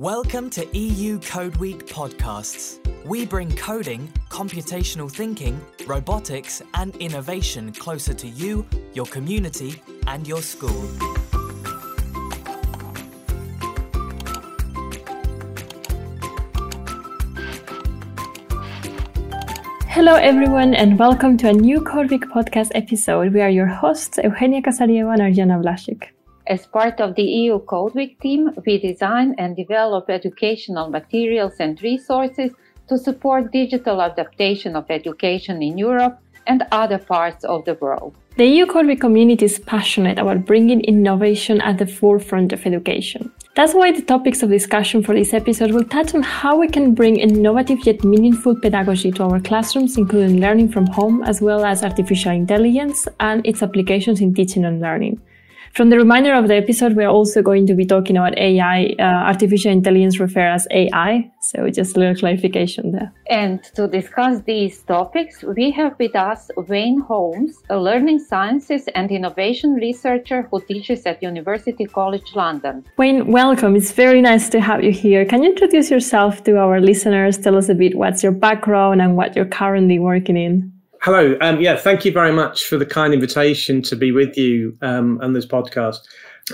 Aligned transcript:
Welcome 0.00 0.48
to 0.50 0.78
EU 0.78 1.18
Code 1.18 1.56
Week 1.56 1.84
podcasts. 1.88 2.78
We 3.04 3.26
bring 3.26 3.50
coding, 3.56 4.06
computational 4.28 5.10
thinking, 5.10 5.60
robotics, 5.88 6.62
and 6.74 6.94
innovation 6.98 7.72
closer 7.72 8.14
to 8.14 8.28
you, 8.28 8.64
your 8.94 9.06
community, 9.06 9.82
and 10.06 10.24
your 10.24 10.40
school. 10.40 10.86
Hello, 19.88 20.14
everyone, 20.14 20.74
and 20.74 20.96
welcome 20.96 21.36
to 21.38 21.48
a 21.48 21.52
new 21.52 21.80
Code 21.80 22.12
Week 22.12 22.22
podcast 22.26 22.70
episode. 22.76 23.34
We 23.34 23.40
are 23.40 23.50
your 23.50 23.66
hosts, 23.66 24.16
Eugenia 24.22 24.62
Casariego 24.62 25.12
and 25.12 25.22
Arjana 25.22 25.60
Blazic. 25.60 26.10
As 26.48 26.64
part 26.64 26.98
of 26.98 27.14
the 27.14 27.22
EU 27.24 27.58
Code 27.58 27.94
Week 27.94 28.18
team, 28.22 28.48
we 28.64 28.78
design 28.78 29.34
and 29.36 29.54
develop 29.54 30.08
educational 30.08 30.88
materials 30.88 31.52
and 31.60 31.80
resources 31.82 32.52
to 32.88 32.96
support 32.96 33.52
digital 33.52 34.00
adaptation 34.00 34.74
of 34.74 34.86
education 34.88 35.62
in 35.62 35.76
Europe 35.76 36.18
and 36.46 36.64
other 36.72 36.96
parts 36.96 37.44
of 37.44 37.66
the 37.66 37.74
world. 37.74 38.14
The 38.38 38.46
EU 38.46 38.64
Code 38.64 38.86
Week 38.86 38.98
community 38.98 39.44
is 39.44 39.58
passionate 39.58 40.18
about 40.18 40.46
bringing 40.46 40.80
innovation 40.84 41.60
at 41.60 41.76
the 41.76 41.86
forefront 41.86 42.54
of 42.54 42.64
education. 42.64 43.30
That's 43.54 43.74
why 43.74 43.92
the 43.92 44.00
topics 44.00 44.42
of 44.42 44.48
discussion 44.48 45.02
for 45.02 45.14
this 45.14 45.34
episode 45.34 45.72
will 45.72 45.84
touch 45.84 46.14
on 46.14 46.22
how 46.22 46.56
we 46.56 46.68
can 46.68 46.94
bring 46.94 47.16
innovative 47.16 47.84
yet 47.84 48.02
meaningful 48.04 48.58
pedagogy 48.58 49.10
to 49.10 49.24
our 49.24 49.40
classrooms, 49.40 49.98
including 49.98 50.40
learning 50.40 50.70
from 50.70 50.86
home, 50.86 51.22
as 51.24 51.42
well 51.42 51.66
as 51.66 51.84
artificial 51.84 52.32
intelligence 52.32 53.06
and 53.20 53.46
its 53.46 53.62
applications 53.62 54.22
in 54.22 54.32
teaching 54.32 54.64
and 54.64 54.80
learning. 54.80 55.20
From 55.74 55.90
the 55.90 55.96
reminder 55.96 56.34
of 56.34 56.48
the 56.48 56.56
episode, 56.56 56.96
we're 56.96 57.08
also 57.08 57.42
going 57.42 57.66
to 57.66 57.74
be 57.74 57.84
talking 57.84 58.16
about 58.16 58.36
AI, 58.36 58.94
uh, 58.98 59.02
artificial 59.02 59.70
intelligence 59.70 60.18
referred 60.18 60.52
as 60.52 60.66
AI. 60.70 61.30
So 61.40 61.68
just 61.70 61.96
a 61.96 62.00
little 62.00 62.14
clarification 62.14 62.92
there. 62.92 63.12
And 63.30 63.62
to 63.74 63.86
discuss 63.88 64.42
these 64.42 64.82
topics, 64.82 65.42
we 65.42 65.70
have 65.72 65.94
with 65.98 66.14
us 66.16 66.50
Wayne 66.56 67.00
Holmes, 67.00 67.62
a 67.70 67.78
learning 67.78 68.18
sciences 68.18 68.88
and 68.94 69.10
innovation 69.10 69.74
researcher 69.74 70.48
who 70.50 70.60
teaches 70.60 71.06
at 71.06 71.22
University 71.22 71.84
College 71.84 72.34
London. 72.34 72.84
Wayne, 72.96 73.26
welcome. 73.30 73.76
It's 73.76 73.92
very 73.92 74.20
nice 74.20 74.48
to 74.50 74.60
have 74.60 74.82
you 74.82 74.92
here. 74.92 75.24
Can 75.24 75.42
you 75.42 75.50
introduce 75.50 75.90
yourself 75.90 76.42
to 76.44 76.58
our 76.58 76.80
listeners? 76.80 77.38
Tell 77.38 77.56
us 77.56 77.68
a 77.68 77.74
bit 77.74 77.96
what's 77.96 78.22
your 78.22 78.32
background 78.32 79.00
and 79.00 79.16
what 79.16 79.36
you're 79.36 79.44
currently 79.44 79.98
working 79.98 80.36
in. 80.36 80.77
Hello. 81.00 81.36
Um, 81.40 81.60
yeah, 81.60 81.76
thank 81.76 82.04
you 82.04 82.10
very 82.10 82.32
much 82.32 82.64
for 82.64 82.76
the 82.76 82.84
kind 82.84 83.14
invitation 83.14 83.82
to 83.82 83.94
be 83.94 84.10
with 84.10 84.36
you 84.36 84.76
um, 84.82 85.20
on 85.22 85.32
this 85.32 85.46
podcast. 85.46 85.98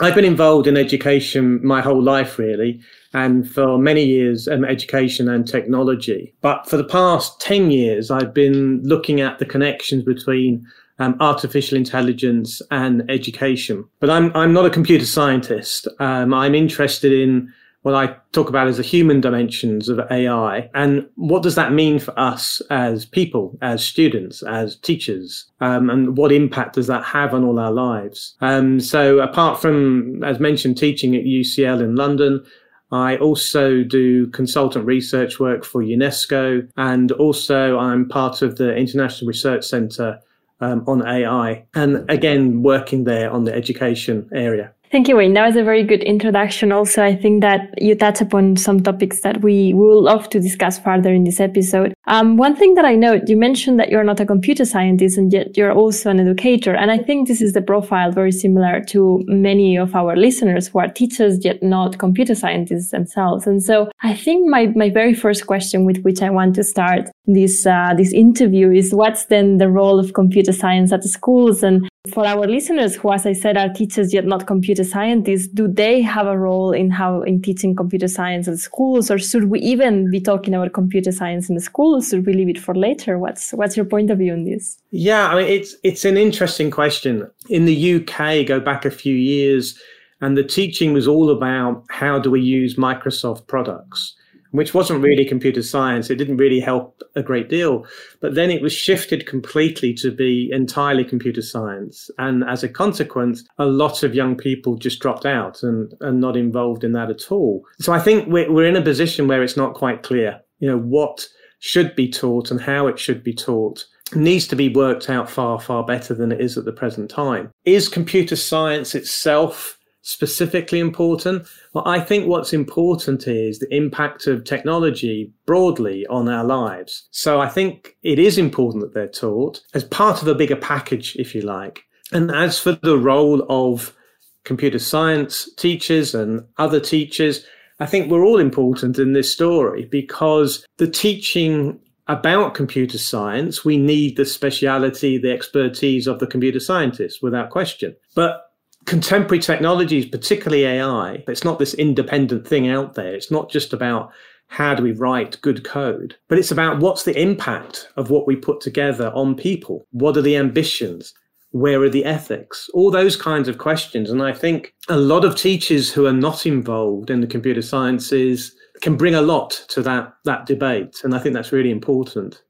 I've 0.03 0.15
been 0.15 0.25
involved 0.25 0.67
in 0.67 0.77
education 0.77 1.65
my 1.65 1.81
whole 1.81 2.03
life, 2.03 2.39
really, 2.39 2.79
and 3.15 3.51
for 3.51 3.79
many 3.79 4.05
years, 4.05 4.47
um, 4.47 4.63
education 4.65 5.31
and 5.31 5.49
technology. 5.49 6.35
But 6.43 6.69
for 6.69 6.77
the 6.77 6.85
past 6.85 7.41
10 7.41 7.71
years, 7.71 8.11
I've 8.11 8.35
been 8.35 8.83
looking 8.83 9.23
at 9.23 9.39
the 9.39 9.47
connections 9.47 10.03
between 10.03 10.67
um, 10.99 11.17
artificial 11.21 11.79
intelligence 11.79 12.61
and 12.71 13.09
education. 13.11 13.85
But 13.99 14.11
I'm, 14.11 14.31
I'm 14.37 14.53
not 14.53 14.67
a 14.67 14.71
computer 14.71 15.07
scientist. 15.07 15.89
Um, 16.01 16.35
I'm 16.35 16.55
interested 16.55 17.13
in 17.13 17.51
what 17.85 17.95
I 17.95 18.17
talk 18.33 18.49
about 18.49 18.67
as 18.67 18.79
the 18.79 18.83
human 18.83 19.21
dimensions 19.21 19.91
of 19.91 20.01
AI. 20.11 20.71
And 20.73 21.07
what 21.17 21.43
does 21.43 21.55
that 21.57 21.71
mean 21.71 21.99
for 21.99 22.19
us 22.19 22.63
as 22.71 23.05
people, 23.05 23.59
as 23.61 23.85
students, 23.85 24.43
as 24.43 24.77
teachers? 24.77 25.51
Um, 25.61 25.91
and 25.91 26.17
what 26.17 26.33
impact 26.33 26.77
does 26.77 26.87
that 26.87 27.05
have 27.05 27.35
on 27.35 27.45
all 27.45 27.59
our 27.59 27.71
lives? 27.71 28.37
Um, 28.41 28.81
so 28.81 29.19
apart 29.19 29.61
from, 29.61 30.25
as 30.25 30.41
mentioned, 30.41 30.79
teaching 30.79 31.15
at 31.15 31.25
UCL 31.25 31.83
in 31.83 31.95
London, 31.95 32.43
I 32.91 33.19
also 33.19 33.83
do 33.83 34.29
consultant 34.29 34.87
research 34.87 35.39
work 35.39 35.63
for 35.63 35.83
UNESCO, 35.83 36.67
and 36.79 37.13
also 37.13 37.79
I'm 37.79 38.09
part 38.09 38.41
of 38.41 38.57
the 38.57 38.75
International 38.75 39.29
Research 39.29 39.63
Centre 39.63 40.21
um, 40.61 40.85
on 40.87 41.07
AI, 41.07 41.67
and 41.75 42.09
again 42.11 42.63
working 42.63 43.05
there 43.05 43.31
on 43.31 43.45
the 43.45 43.55
education 43.55 44.31
area. 44.33 44.73
Thank 44.95 45.09
you, 45.09 45.17
Wayne. 45.17 45.35
That 45.35 45.45
was 45.45 45.57
a 45.57 45.65
very 45.65 45.83
good 45.83 46.05
introduction. 46.05 46.71
Also, 46.71 47.03
I 47.03 47.17
think 47.17 47.41
that 47.41 47.75
you 47.83 47.97
touch 47.97 48.21
upon 48.21 48.57
some 48.57 48.81
topics 48.81 49.23
that 49.23 49.43
we 49.43 49.75
will 49.75 50.01
love 50.01 50.31
to 50.31 50.39
discuss 50.39 50.79
further 50.79 51.13
in 51.13 51.25
this 51.25 51.41
episode. 51.41 51.95
Um, 52.07 52.37
one 52.37 52.55
thing 52.55 52.75
that 52.75 52.85
I 52.85 52.95
note, 52.95 53.23
you 53.27 53.37
mentioned 53.37 53.81
that 53.81 53.89
you're 53.89 54.05
not 54.05 54.21
a 54.21 54.25
computer 54.25 54.65
scientist 54.65 55.19
and 55.19 55.33
yet 55.33 55.57
you're 55.57 55.73
also 55.73 56.11
an 56.11 56.21
educator. 56.21 56.77
And 56.77 56.93
I 56.93 56.99
think 56.99 57.27
this 57.27 57.43
is 57.43 57.55
the 57.55 57.61
profile 57.61 58.13
very 58.13 58.31
similar 58.31 58.85
to 58.91 59.21
many 59.27 59.77
of 59.77 59.97
our 59.97 60.15
listeners 60.15 60.69
who 60.69 60.79
are 60.79 60.87
teachers 60.87 61.45
yet 61.45 61.61
not 61.61 61.99
computer 61.99 62.37
scientists 62.37 62.93
themselves. 62.93 63.49
And 63.49 63.65
so 63.65 63.91
I 64.05 64.15
think 64.15 64.49
my, 64.49 64.67
my 64.77 64.91
very 64.91 65.13
first 65.13 65.49
question 65.49 65.85
with 65.85 66.03
which 66.03 66.23
I 66.23 66.31
want 66.31 66.55
to 66.55 66.63
start 66.63 67.11
this, 67.27 67.67
uh, 67.67 67.95
this 67.97 68.13
interview 68.13 68.71
is 68.71 68.95
what's 68.95 69.25
then 69.25 69.59
the 69.59 69.69
role 69.69 69.99
of 69.99 70.13
computer 70.13 70.53
science 70.53 70.93
at 70.93 71.03
the 71.03 71.09
schools 71.09 71.65
and 71.65 71.89
for 72.13 72.27
our 72.27 72.47
listeners 72.47 72.97
who, 72.97 73.13
as 73.13 73.25
I 73.25 73.33
said, 73.33 73.57
are 73.57 73.71
teachers 73.71 74.13
yet 74.13 74.27
not 74.27 74.47
computer 74.47 74.85
scientists, 74.85 75.47
do 75.49 75.67
they 75.67 76.03
have 76.03 76.27
a 76.27 76.39
role 76.39 76.73
in 76.73 76.91
how 76.91 77.23
in 77.23 77.41
teaching 77.41 77.75
computer 77.75 78.09
science 78.09 78.47
at 78.47 78.59
schools, 78.59 79.11
or 79.11 79.19
should 79.19 79.45
we 79.45 79.59
even 79.61 80.11
be 80.11 80.21
talking 80.21 80.55
about 80.55 80.75
computer 80.75 81.13
science 81.13 81.49
in 81.49 81.55
the 81.55 81.63
schools? 81.63 82.09
Should 82.09 82.27
we 82.27 82.35
leave 82.35 82.51
it 82.51 82.59
for 82.59 82.75
later? 82.75 83.19
What's 83.19 83.53
what's 83.53 83.77
your 83.77 83.87
point 83.87 84.11
of 84.11 84.19
view 84.19 84.35
on 84.35 84.45
this? 84.45 84.77
Yeah, 84.91 85.29
I 85.29 85.37
mean 85.37 85.49
it's 85.49 85.77
it's 85.83 86.05
an 86.05 86.19
interesting 86.19 86.71
question. 86.71 87.29
In 87.49 87.65
the 87.65 87.95
UK, 87.95 88.47
go 88.47 88.61
back 88.61 88.85
a 88.85 88.91
few 88.91 89.15
years, 89.15 89.81
and 90.21 90.37
the 90.37 90.45
teaching 90.45 90.93
was 90.93 91.09
all 91.09 91.31
about 91.31 91.85
how 91.89 92.19
do 92.19 92.31
we 92.31 92.43
use 92.43 92.77
Microsoft 92.77 93.47
products 93.47 94.15
which 94.55 94.73
wasn't 94.73 95.03
really 95.03 95.25
computer 95.25 95.63
science. 95.63 96.11
It 96.11 96.15
didn't 96.15 96.37
really 96.37 96.61
help 96.61 97.03
a 97.17 97.25
great 97.25 97.49
deal. 97.49 97.85
But 98.21 98.37
then 98.37 98.53
it 98.53 98.63
was 98.63 98.73
shifted 98.73 99.27
completely 99.27 99.93
to 99.95 100.13
be 100.13 100.49
entirely 100.53 101.03
computer 101.03 101.43
science. 101.43 102.09
And 102.19 102.45
as 102.45 102.63
a 102.63 102.69
consequence, 102.69 103.43
a 103.59 103.67
lot 103.67 104.05
of 104.05 104.15
young 104.15 104.37
people 104.37 104.77
just 104.77 105.01
dropped 105.01 105.27
out 105.27 105.65
and 105.65 105.93
are 106.03 106.13
not 106.13 106.37
involved 106.37 106.85
in 106.85 106.93
that 106.93 107.11
at 107.11 107.33
all. 107.33 107.65
So 107.81 107.93
I 107.93 107.99
think 107.99 108.29
we're, 108.29 108.51
we're 108.51 108.69
in 108.69 108.77
a 108.77 108.83
position 108.83 109.27
where 109.27 109.43
it's 109.43 109.57
not 109.57 109.75
quite 109.75 110.05
clear, 110.05 110.41
you 110.61 110.69
know, 110.69 110.79
what 110.79 111.27
should 111.59 111.97
be 111.97 112.09
taught 112.09 112.53
and 112.53 112.61
how 112.61 112.87
it 112.87 112.97
should 112.97 113.25
be 113.25 113.35
taught 113.35 113.85
needs 114.15 114.47
to 114.47 114.55
be 114.55 114.69
worked 114.69 115.11
out 115.11 115.29
far, 115.29 115.59
far 115.59 115.85
better 115.85 116.15
than 116.15 116.31
it 116.31 116.41
is 116.41 116.57
at 116.57 116.65
the 116.65 116.73
present 116.73 117.11
time. 117.11 117.51
Is 117.65 117.89
computer 117.89 118.37
science 118.37 118.95
itself 118.95 119.81
specifically 120.05 120.79
important? 120.79 121.49
Well, 121.73 121.87
I 121.89 121.99
think 121.99 122.29
what's 122.29 122.53
important 122.53 123.27
is 123.27 123.59
the 123.59 123.75
impact 123.75 124.27
of 124.27 124.45
technology 124.45 125.33
broadly 125.47 126.07
on 126.07 126.29
our 126.29 126.45
lives. 126.45 127.09
So 127.11 127.41
I 127.41 127.49
think 127.49 127.97
it 128.03 128.19
is 128.19 128.39
important 128.39 128.83
that 128.83 128.95
they're 128.95 129.09
taught 129.09 129.63
as 129.73 129.83
part 129.83 130.23
of 130.23 130.29
a 130.29 130.35
bigger 130.35 130.57
package, 130.57 131.17
if 131.17 131.35
you 131.35 131.41
like. 131.41 131.83
And 132.13 132.31
as 132.31 132.59
for 132.61 132.73
the 132.73 132.99
role 132.99 133.45
of 133.49 133.97
computer 134.45 134.79
science 134.79 135.49
teachers 135.55 136.15
and 136.15 136.45
other 136.59 136.81
teachers, 136.81 137.45
I 137.81 137.87
think 137.87 138.11
we're 138.11 138.27
all 138.27 138.39
important 138.39 138.99
in 138.99 139.15
this 139.15 139.33
story 139.33 139.87
because 139.87 140.65
the 140.77 140.89
teaching 140.89 141.81
about 142.07 142.53
computer 142.53 142.99
science, 142.99 143.65
we 143.65 143.79
need 143.79 144.19
the 144.19 144.27
speciality, 144.27 145.17
the 145.17 145.33
expertise 145.33 146.07
of 146.07 146.19
the 146.19 146.27
computer 146.27 146.61
scientist 146.61 147.23
without 147.23 147.49
question. 147.49 147.97
But 148.15 148.43
contemporary 148.87 149.41
technologies, 149.41 150.07
particularly 150.07 150.65
AI, 150.65 151.25
it's 151.29 151.45
not 151.45 151.59
this 151.59 151.75
independent 151.75 152.47
thing 152.47 152.69
out 152.69 152.95
there. 152.95 153.15
It's 153.15 153.31
not 153.31 153.51
just 153.51 153.73
about 153.73 154.13
how 154.49 154.75
do 154.75 154.83
we 154.83 154.93
write 154.93 155.41
good 155.41 155.65
code, 155.65 156.17
but 156.29 156.39
it's 156.39 156.51
about 156.51 156.81
what's 156.81 157.05
the 157.05 157.19
impact 157.21 157.89
of 157.97 158.11
what 158.11 158.27
we 158.27 158.37
put 158.37 158.61
together 158.61 159.11
on 159.15 159.35
people? 159.35 159.87
What 159.91 160.17
are 160.17 160.23
the 160.23 160.37
ambitions? 160.37 161.15
Where 161.51 161.81
are 161.83 161.89
the 161.89 162.05
ethics? 162.05 162.69
All 162.75 162.91
those 162.91 163.17
kinds 163.17 163.49
of 163.49 163.59
questions. 163.59 164.11
And 164.11 164.23
I 164.23 164.33
think 164.33 164.75
a 164.89 164.97
lot 164.97 165.25
of 165.25 165.37
teachers 165.37 165.93
who 165.93 166.07
are 166.07 166.13
not 166.13 166.47
involved 166.47 167.11
in 167.11 167.21
the 167.21 167.27
computer 167.27 167.63
sciences 167.63 168.55
can 168.81 168.97
bring 168.97 169.15
a 169.15 169.23
lot 169.23 169.51
to 169.69 169.83
that, 169.83 170.15
that 170.25 170.47
debate. 170.47 171.01
And 171.05 171.15
I 171.15 171.19
think 171.19 171.35
that's 171.35 171.53
really 171.53 171.71
important. 171.71 172.43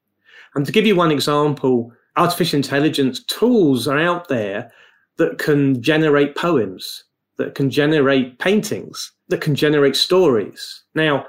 And 0.54 0.64
to 0.66 0.72
give 0.72 0.86
you 0.86 0.96
one 0.96 1.10
example, 1.10 1.92
artificial 2.16 2.56
intelligence 2.56 3.22
tools 3.24 3.86
are 3.86 3.98
out 3.98 4.28
there 4.28 4.72
that 5.16 5.38
can 5.38 5.80
generate 5.82 6.36
poems, 6.36 7.04
that 7.36 7.54
can 7.54 7.70
generate 7.70 8.38
paintings, 8.38 9.12
that 9.28 9.40
can 9.40 9.54
generate 9.54 9.96
stories. 9.96 10.82
Now, 10.94 11.26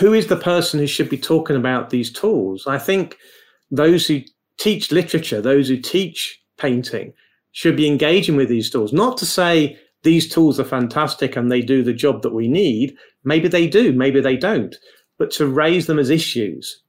who 0.00 0.12
is 0.12 0.26
the 0.26 0.36
person 0.36 0.80
who 0.80 0.86
should 0.86 1.08
be 1.08 1.18
talking 1.18 1.56
about 1.56 1.90
these 1.90 2.12
tools? 2.12 2.66
I 2.66 2.78
think 2.78 3.16
those 3.70 4.06
who 4.06 4.20
teach 4.58 4.90
literature, 4.90 5.40
those 5.40 5.68
who 5.68 5.76
teach 5.76 6.40
painting, 6.58 7.12
should 7.52 7.76
be 7.76 7.86
engaging 7.86 8.36
with 8.36 8.48
these 8.48 8.70
tools. 8.70 8.92
Not 8.92 9.16
to 9.18 9.26
say 9.26 9.78
these 10.02 10.28
tools 10.28 10.60
are 10.60 10.64
fantastic 10.64 11.36
and 11.36 11.50
they 11.50 11.62
do 11.62 11.82
the 11.82 11.92
job 11.92 12.22
that 12.22 12.34
we 12.34 12.48
need. 12.48 12.96
Maybe 13.24 13.48
they 13.48 13.66
do, 13.66 13.92
maybe 13.92 14.20
they 14.20 14.36
don't. 14.36 14.74
But 15.18 15.30
to 15.32 15.46
raise 15.46 15.86
them 15.86 15.98
as 15.98 16.10
issues 16.10 16.82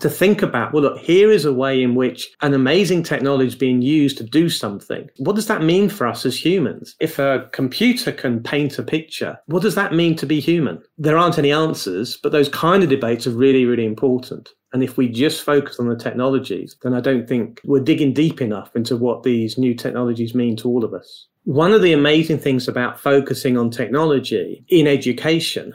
to 0.00 0.10
think 0.10 0.42
about, 0.42 0.72
well, 0.72 0.82
look, 0.82 0.98
here 0.98 1.30
is 1.30 1.44
a 1.44 1.52
way 1.52 1.82
in 1.82 1.94
which 1.94 2.28
an 2.42 2.54
amazing 2.54 3.02
technology 3.02 3.48
is 3.48 3.54
being 3.54 3.82
used 3.82 4.18
to 4.18 4.24
do 4.24 4.48
something. 4.48 5.08
What 5.16 5.34
does 5.34 5.46
that 5.46 5.62
mean 5.62 5.88
for 5.88 6.06
us 6.06 6.26
as 6.26 6.42
humans? 6.42 6.94
If 7.00 7.18
a 7.18 7.48
computer 7.52 8.12
can 8.12 8.42
paint 8.42 8.78
a 8.78 8.82
picture, 8.82 9.38
what 9.46 9.62
does 9.62 9.74
that 9.76 9.94
mean 9.94 10.14
to 10.16 10.26
be 10.26 10.40
human? 10.40 10.82
There 10.98 11.16
aren't 11.16 11.38
any 11.38 11.52
answers, 11.52 12.16
but 12.16 12.32
those 12.32 12.48
kind 12.50 12.82
of 12.82 12.90
debates 12.90 13.26
are 13.26 13.32
really, 13.32 13.64
really 13.64 13.86
important. 13.86 14.50
And 14.72 14.82
if 14.82 14.98
we 14.98 15.08
just 15.08 15.42
focus 15.42 15.80
on 15.80 15.88
the 15.88 15.96
technologies, 15.96 16.76
then 16.82 16.92
I 16.92 17.00
don't 17.00 17.26
think 17.26 17.60
we're 17.64 17.80
digging 17.80 18.12
deep 18.12 18.42
enough 18.42 18.76
into 18.76 18.96
what 18.96 19.22
these 19.22 19.56
new 19.56 19.74
technologies 19.74 20.34
mean 20.34 20.56
to 20.56 20.68
all 20.68 20.84
of 20.84 20.92
us. 20.92 21.26
One 21.44 21.72
of 21.72 21.80
the 21.80 21.94
amazing 21.94 22.40
things 22.40 22.68
about 22.68 23.00
focusing 23.00 23.56
on 23.56 23.70
technology 23.70 24.62
in 24.68 24.86
education 24.86 25.74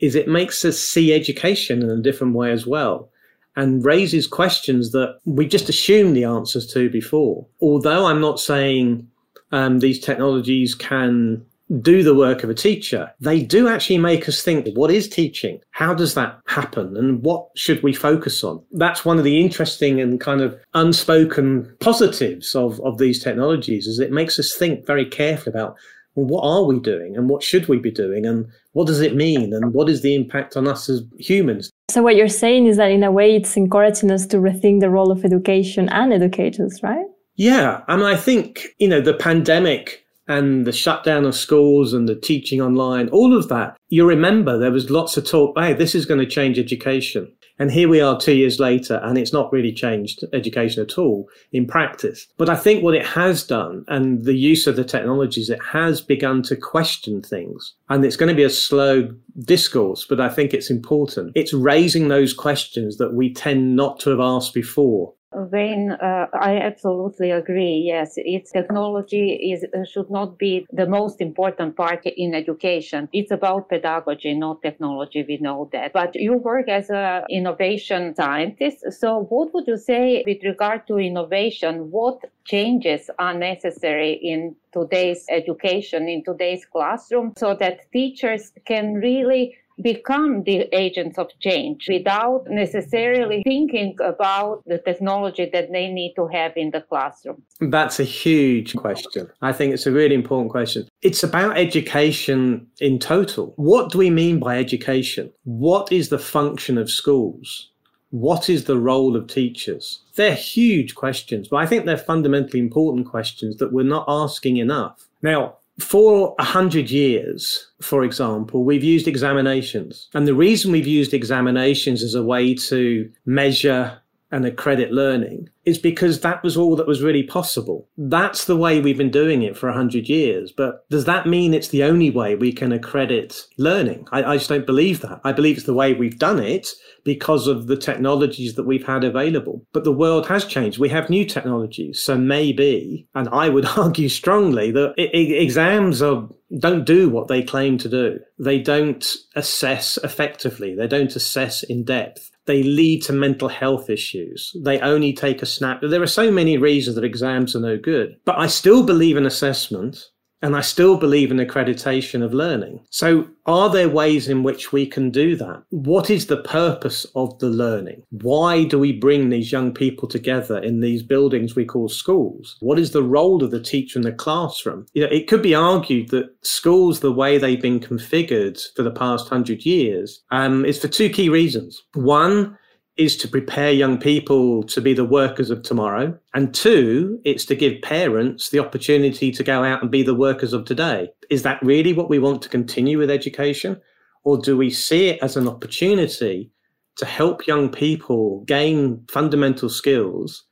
is 0.00 0.14
it 0.14 0.28
makes 0.28 0.62
us 0.66 0.78
see 0.78 1.14
education 1.14 1.82
in 1.82 1.88
a 1.88 2.02
different 2.02 2.34
way 2.34 2.52
as 2.52 2.66
well 2.66 3.10
and 3.56 3.84
raises 3.84 4.26
questions 4.26 4.92
that 4.92 5.18
we 5.24 5.46
just 5.46 5.68
assumed 5.68 6.16
the 6.16 6.24
answers 6.24 6.66
to 6.72 6.90
before. 6.90 7.46
Although 7.60 8.06
I'm 8.06 8.20
not 8.20 8.40
saying 8.40 9.08
um, 9.52 9.78
these 9.78 10.00
technologies 10.00 10.74
can 10.74 11.44
do 11.80 12.02
the 12.02 12.14
work 12.14 12.44
of 12.44 12.50
a 12.50 12.54
teacher, 12.54 13.10
they 13.20 13.42
do 13.42 13.68
actually 13.68 13.98
make 13.98 14.28
us 14.28 14.42
think 14.42 14.66
what 14.74 14.90
is 14.90 15.08
teaching? 15.08 15.60
How 15.70 15.94
does 15.94 16.14
that 16.14 16.38
happen? 16.46 16.96
And 16.96 17.22
what 17.22 17.48
should 17.54 17.82
we 17.82 17.92
focus 17.92 18.44
on? 18.44 18.62
That's 18.72 19.04
one 19.04 19.18
of 19.18 19.24
the 19.24 19.40
interesting 19.40 20.00
and 20.00 20.20
kind 20.20 20.40
of 20.40 20.58
unspoken 20.74 21.74
positives 21.80 22.54
of, 22.54 22.80
of 22.80 22.98
these 22.98 23.22
technologies 23.22 23.86
is 23.86 23.98
it 23.98 24.12
makes 24.12 24.38
us 24.38 24.54
think 24.54 24.86
very 24.86 25.06
carefully 25.06 25.52
about 25.54 25.76
well, 26.14 26.26
what 26.26 26.48
are 26.48 26.64
we 26.64 26.78
doing 26.80 27.16
and 27.16 27.28
what 27.28 27.42
should 27.42 27.68
we 27.68 27.78
be 27.78 27.90
doing 27.90 28.24
and 28.24 28.46
what 28.72 28.86
does 28.86 29.00
it 29.00 29.14
mean 29.14 29.52
and 29.52 29.74
what 29.74 29.88
is 29.88 30.02
the 30.02 30.14
impact 30.14 30.56
on 30.56 30.68
us 30.68 30.88
as 30.88 31.02
humans? 31.18 31.70
So 31.90 32.02
what 32.02 32.16
you're 32.16 32.28
saying 32.28 32.66
is 32.66 32.76
that 32.76 32.90
in 32.90 33.02
a 33.02 33.12
way 33.12 33.36
it's 33.36 33.56
encouraging 33.56 34.10
us 34.10 34.26
to 34.26 34.38
rethink 34.38 34.80
the 34.80 34.90
role 34.90 35.10
of 35.10 35.24
education 35.24 35.88
and 35.88 36.12
educators, 36.12 36.80
right? 36.82 37.06
Yeah. 37.36 37.82
I 37.88 37.96
mean, 37.96 38.06
I 38.06 38.16
think, 38.16 38.68
you 38.78 38.88
know, 38.88 39.00
the 39.00 39.14
pandemic 39.14 40.04
and 40.26 40.66
the 40.66 40.72
shutdown 40.72 41.24
of 41.24 41.34
schools 41.34 41.92
and 41.92 42.08
the 42.08 42.14
teaching 42.14 42.60
online, 42.60 43.08
all 43.08 43.36
of 43.36 43.48
that, 43.48 43.76
you 43.88 44.06
remember 44.06 44.58
there 44.58 44.70
was 44.70 44.90
lots 44.90 45.16
of 45.16 45.26
talk, 45.26 45.58
hey, 45.58 45.72
this 45.72 45.94
is 45.94 46.06
going 46.06 46.20
to 46.20 46.26
change 46.26 46.58
education. 46.58 47.30
And 47.58 47.70
here 47.70 47.88
we 47.88 48.00
are 48.00 48.18
two 48.18 48.34
years 48.34 48.58
later, 48.58 49.00
and 49.04 49.16
it's 49.16 49.32
not 49.32 49.52
really 49.52 49.72
changed 49.72 50.24
education 50.32 50.82
at 50.82 50.98
all 50.98 51.28
in 51.52 51.66
practice. 51.66 52.26
But 52.36 52.50
I 52.50 52.56
think 52.56 52.82
what 52.82 52.96
it 52.96 53.06
has 53.06 53.44
done 53.44 53.84
and 53.88 54.24
the 54.24 54.34
use 54.34 54.66
of 54.66 54.76
the 54.76 54.84
technologies, 54.84 55.50
it 55.50 55.62
has 55.62 56.00
begun 56.00 56.42
to 56.44 56.56
question 56.56 57.22
things. 57.22 57.74
And 57.88 58.04
it's 58.04 58.16
going 58.16 58.28
to 58.28 58.34
be 58.34 58.42
a 58.42 58.50
slow 58.50 59.14
discourse, 59.44 60.04
but 60.04 60.20
I 60.20 60.28
think 60.28 60.52
it's 60.52 60.70
important. 60.70 61.32
It's 61.34 61.52
raising 61.52 62.08
those 62.08 62.32
questions 62.32 62.98
that 62.98 63.14
we 63.14 63.32
tend 63.32 63.76
not 63.76 64.00
to 64.00 64.10
have 64.10 64.20
asked 64.20 64.54
before. 64.54 65.14
Wayne, 65.34 65.90
uh, 65.92 66.26
I 66.32 66.58
absolutely 66.58 67.30
agree. 67.30 67.82
Yes, 67.86 68.14
its 68.16 68.52
technology 68.52 69.52
is 69.52 69.64
uh, 69.74 69.84
should 69.84 70.10
not 70.10 70.38
be 70.38 70.66
the 70.72 70.86
most 70.86 71.20
important 71.20 71.76
part 71.76 72.06
in 72.06 72.34
education. 72.34 73.08
It's 73.12 73.30
about 73.30 73.68
pedagogy, 73.68 74.34
not 74.34 74.62
technology. 74.62 75.24
We 75.26 75.38
know 75.38 75.68
that. 75.72 75.92
But 75.92 76.14
you 76.14 76.34
work 76.34 76.68
as 76.68 76.90
an 76.90 77.24
innovation 77.28 78.14
scientist. 78.14 78.84
So, 78.92 79.26
what 79.28 79.52
would 79.54 79.66
you 79.66 79.76
say 79.76 80.22
with 80.26 80.42
regard 80.44 80.86
to 80.86 80.98
innovation? 80.98 81.90
What 81.90 82.24
changes 82.44 83.10
are 83.18 83.34
necessary 83.34 84.12
in 84.12 84.54
today's 84.72 85.24
education, 85.28 86.08
in 86.08 86.22
today's 86.22 86.64
classroom, 86.64 87.32
so 87.36 87.54
that 87.54 87.90
teachers 87.92 88.52
can 88.66 88.94
really 88.94 89.56
become 89.80 90.42
the 90.44 90.68
agents 90.74 91.18
of 91.18 91.28
change 91.40 91.86
without 91.88 92.44
necessarily 92.48 93.42
thinking 93.42 93.96
about 94.02 94.62
the 94.66 94.78
technology 94.78 95.50
that 95.52 95.72
they 95.72 95.88
need 95.88 96.14
to 96.14 96.26
have 96.28 96.52
in 96.56 96.70
the 96.70 96.80
classroom? 96.80 97.42
That's 97.60 97.98
a 98.00 98.04
huge 98.04 98.76
question. 98.76 99.30
I 99.42 99.52
think 99.52 99.74
it's 99.74 99.86
a 99.86 99.92
really 99.92 100.14
important 100.14 100.50
question. 100.50 100.88
It's 101.02 101.22
about 101.22 101.56
education 101.56 102.66
in 102.80 102.98
total. 102.98 103.52
What 103.56 103.90
do 103.90 103.98
we 103.98 104.10
mean 104.10 104.38
by 104.38 104.58
education? 104.58 105.32
What 105.44 105.90
is 105.92 106.08
the 106.08 106.18
function 106.18 106.78
of 106.78 106.90
schools? 106.90 107.70
What 108.10 108.48
is 108.48 108.64
the 108.64 108.78
role 108.78 109.16
of 109.16 109.26
teachers? 109.26 110.00
They're 110.14 110.36
huge 110.36 110.94
questions, 110.94 111.48
but 111.48 111.56
I 111.56 111.66
think 111.66 111.84
they're 111.84 111.96
fundamentally 111.96 112.60
important 112.60 113.08
questions 113.08 113.56
that 113.56 113.72
we're 113.72 113.82
not 113.82 114.04
asking 114.06 114.58
enough. 114.58 115.08
Now, 115.20 115.56
for 115.80 116.34
a 116.38 116.44
hundred 116.44 116.90
years, 116.90 117.68
for 117.80 118.04
example, 118.04 118.64
we've 118.64 118.84
used 118.84 119.08
examinations. 119.08 120.08
And 120.14 120.26
the 120.26 120.34
reason 120.34 120.70
we've 120.70 120.86
used 120.86 121.12
examinations 121.12 122.02
as 122.02 122.14
a 122.14 122.22
way 122.22 122.54
to 122.54 123.10
measure 123.26 124.00
and 124.34 124.44
accredit 124.44 124.90
learning 124.90 125.48
is 125.64 125.78
because 125.78 126.20
that 126.20 126.42
was 126.42 126.56
all 126.56 126.74
that 126.74 126.88
was 126.88 127.02
really 127.02 127.22
possible. 127.22 127.88
That's 127.96 128.46
the 128.46 128.56
way 128.56 128.80
we've 128.80 128.98
been 128.98 129.12
doing 129.12 129.42
it 129.42 129.56
for 129.56 129.68
100 129.68 130.08
years. 130.08 130.50
But 130.50 130.88
does 130.90 131.04
that 131.04 131.28
mean 131.28 131.54
it's 131.54 131.68
the 131.68 131.84
only 131.84 132.10
way 132.10 132.34
we 132.34 132.52
can 132.52 132.72
accredit 132.72 133.46
learning? 133.58 134.08
I, 134.10 134.24
I, 134.24 134.36
just 134.36 134.48
don't 134.48 134.66
believe 134.66 135.02
that. 135.02 135.20
I 135.22 135.30
believe 135.30 135.56
it's 135.56 135.66
the 135.66 135.72
way 135.72 135.94
we've 135.94 136.18
done 136.18 136.40
it 136.40 136.70
because 137.04 137.46
of 137.46 137.68
the 137.68 137.76
technologies 137.76 138.54
that 138.54 138.64
we've 138.64 138.84
had 138.84 139.04
available. 139.04 139.64
But 139.72 139.84
the 139.84 139.92
world 139.92 140.26
has 140.26 140.44
changed. 140.44 140.80
We 140.80 140.88
have 140.88 141.08
new 141.08 141.24
technologies. 141.24 142.00
So 142.00 142.18
maybe, 142.18 143.06
and 143.14 143.28
I 143.28 143.50
would 143.50 143.66
argue 143.76 144.08
strongly 144.08 144.72
that 144.72 144.94
exams 144.96 146.02
are 146.02 146.28
don't 146.58 146.84
do 146.84 147.08
what 147.08 147.28
they 147.28 147.42
claim 147.42 147.78
to 147.78 147.88
do. 147.88 148.18
They 148.38 148.58
don't 148.60 149.04
assess 149.36 149.96
effectively. 150.02 150.74
They 150.74 150.88
don't 150.88 151.14
assess 151.14 151.62
in 151.62 151.84
depth 151.84 152.30
they 152.46 152.62
lead 152.62 153.02
to 153.04 153.12
mental 153.12 153.48
health 153.48 153.88
issues. 153.88 154.54
They 154.62 154.80
only 154.80 155.12
take 155.12 155.42
a 155.42 155.46
snap. 155.46 155.80
There 155.82 156.02
are 156.02 156.06
so 156.06 156.30
many 156.30 156.58
reasons 156.58 156.96
that 156.96 157.04
exams 157.04 157.56
are 157.56 157.60
no 157.60 157.78
good. 157.78 158.16
But 158.24 158.38
I 158.38 158.46
still 158.46 158.84
believe 158.84 159.16
in 159.16 159.26
assessment 159.26 160.10
and 160.44 160.54
I 160.54 160.60
still 160.60 160.98
believe 160.98 161.30
in 161.30 161.38
accreditation 161.38 162.22
of 162.22 162.34
learning. 162.34 162.80
So, 162.90 163.26
are 163.46 163.70
there 163.70 163.88
ways 163.88 164.28
in 164.28 164.42
which 164.42 164.72
we 164.72 164.86
can 164.86 165.10
do 165.10 165.36
that? 165.36 165.62
What 165.70 166.10
is 166.10 166.26
the 166.26 166.42
purpose 166.42 167.06
of 167.14 167.38
the 167.38 167.48
learning? 167.48 168.02
Why 168.10 168.64
do 168.64 168.78
we 168.78 168.92
bring 168.92 169.30
these 169.30 169.50
young 169.50 169.72
people 169.72 170.06
together 170.06 170.58
in 170.58 170.80
these 170.80 171.02
buildings 171.02 171.56
we 171.56 171.64
call 171.64 171.88
schools? 171.88 172.58
What 172.60 172.78
is 172.78 172.90
the 172.90 173.02
role 173.02 173.42
of 173.42 173.52
the 173.52 173.62
teacher 173.62 173.98
in 173.98 174.02
the 174.02 174.12
classroom? 174.12 174.84
You 174.92 175.04
know, 175.04 175.10
it 175.10 175.28
could 175.28 175.42
be 175.42 175.54
argued 175.54 176.10
that 176.10 176.28
schools, 176.42 177.00
the 177.00 177.10
way 177.10 177.38
they've 177.38 177.60
been 177.60 177.80
configured 177.80 178.62
for 178.76 178.82
the 178.82 178.90
past 178.90 179.30
hundred 179.30 179.64
years, 179.64 180.22
um, 180.30 180.66
is 180.66 180.78
for 180.78 180.88
two 180.88 181.08
key 181.08 181.30
reasons. 181.30 181.82
One, 181.94 182.58
is 182.96 183.16
to 183.16 183.28
prepare 183.28 183.72
young 183.72 183.98
people 183.98 184.62
to 184.62 184.80
be 184.80 184.94
the 184.94 185.04
workers 185.04 185.50
of 185.50 185.62
tomorrow. 185.62 186.16
And 186.32 186.54
two, 186.54 187.20
it's 187.24 187.44
to 187.46 187.56
give 187.56 187.82
parents 187.82 188.50
the 188.50 188.60
opportunity 188.60 189.32
to 189.32 189.42
go 189.42 189.64
out 189.64 189.82
and 189.82 189.90
be 189.90 190.02
the 190.02 190.14
workers 190.14 190.52
of 190.52 190.64
today. 190.64 191.10
Is 191.28 191.42
that 191.42 191.62
really 191.62 191.92
what 191.92 192.08
we 192.08 192.20
want 192.20 192.42
to 192.42 192.48
continue 192.48 192.98
with 192.98 193.10
education? 193.10 193.80
Or 194.22 194.38
do 194.38 194.56
we 194.56 194.70
see 194.70 195.08
it 195.08 195.22
as 195.22 195.36
an 195.36 195.48
opportunity 195.48 196.50
to 196.96 197.04
help 197.04 197.46
young 197.46 197.68
people 197.68 198.44
gain 198.46 199.04
fundamental 199.10 199.68
skills, 199.68 200.44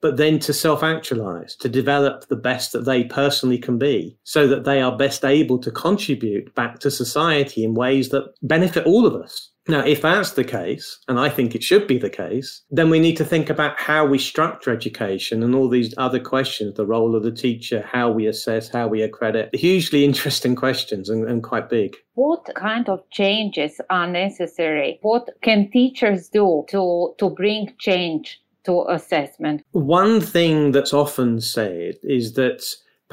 but 0.00 0.16
then 0.16 0.40
to 0.40 0.52
self 0.52 0.82
actualize, 0.82 1.54
to 1.56 1.68
develop 1.68 2.26
the 2.26 2.36
best 2.36 2.72
that 2.72 2.84
they 2.84 3.04
personally 3.04 3.58
can 3.58 3.78
be 3.78 4.18
so 4.24 4.48
that 4.48 4.64
they 4.64 4.82
are 4.82 4.96
best 4.96 5.24
able 5.24 5.58
to 5.58 5.70
contribute 5.70 6.52
back 6.56 6.80
to 6.80 6.90
society 6.90 7.64
in 7.64 7.74
ways 7.74 8.08
that 8.08 8.34
benefit 8.42 8.84
all 8.84 9.06
of 9.06 9.14
us? 9.14 9.50
Now, 9.66 9.80
if 9.80 10.02
that's 10.02 10.32
the 10.32 10.44
case, 10.44 10.98
and 11.08 11.18
I 11.18 11.30
think 11.30 11.54
it 11.54 11.62
should 11.62 11.86
be 11.86 11.96
the 11.96 12.10
case, 12.10 12.62
then 12.70 12.90
we 12.90 13.00
need 13.00 13.16
to 13.16 13.24
think 13.24 13.48
about 13.48 13.80
how 13.80 14.04
we 14.04 14.18
structure 14.18 14.70
education 14.70 15.42
and 15.42 15.54
all 15.54 15.70
these 15.70 15.94
other 15.96 16.20
questions 16.20 16.74
the 16.74 16.84
role 16.84 17.16
of 17.16 17.22
the 17.22 17.32
teacher, 17.32 17.88
how 17.90 18.10
we 18.10 18.26
assess, 18.26 18.68
how 18.68 18.88
we 18.88 19.00
accredit. 19.00 19.54
Hugely 19.54 20.04
interesting 20.04 20.54
questions 20.54 21.08
and, 21.08 21.26
and 21.26 21.42
quite 21.42 21.70
big. 21.70 21.96
What 22.12 22.54
kind 22.54 22.88
of 22.90 23.08
changes 23.10 23.80
are 23.88 24.06
necessary? 24.06 24.98
What 25.00 25.30
can 25.40 25.70
teachers 25.70 26.28
do 26.28 26.66
to, 26.68 27.14
to 27.18 27.30
bring 27.30 27.72
change 27.78 28.40
to 28.64 28.84
assessment? 28.88 29.62
One 29.72 30.20
thing 30.20 30.72
that's 30.72 30.92
often 30.92 31.40
said 31.40 31.94
is 32.02 32.34
that 32.34 32.64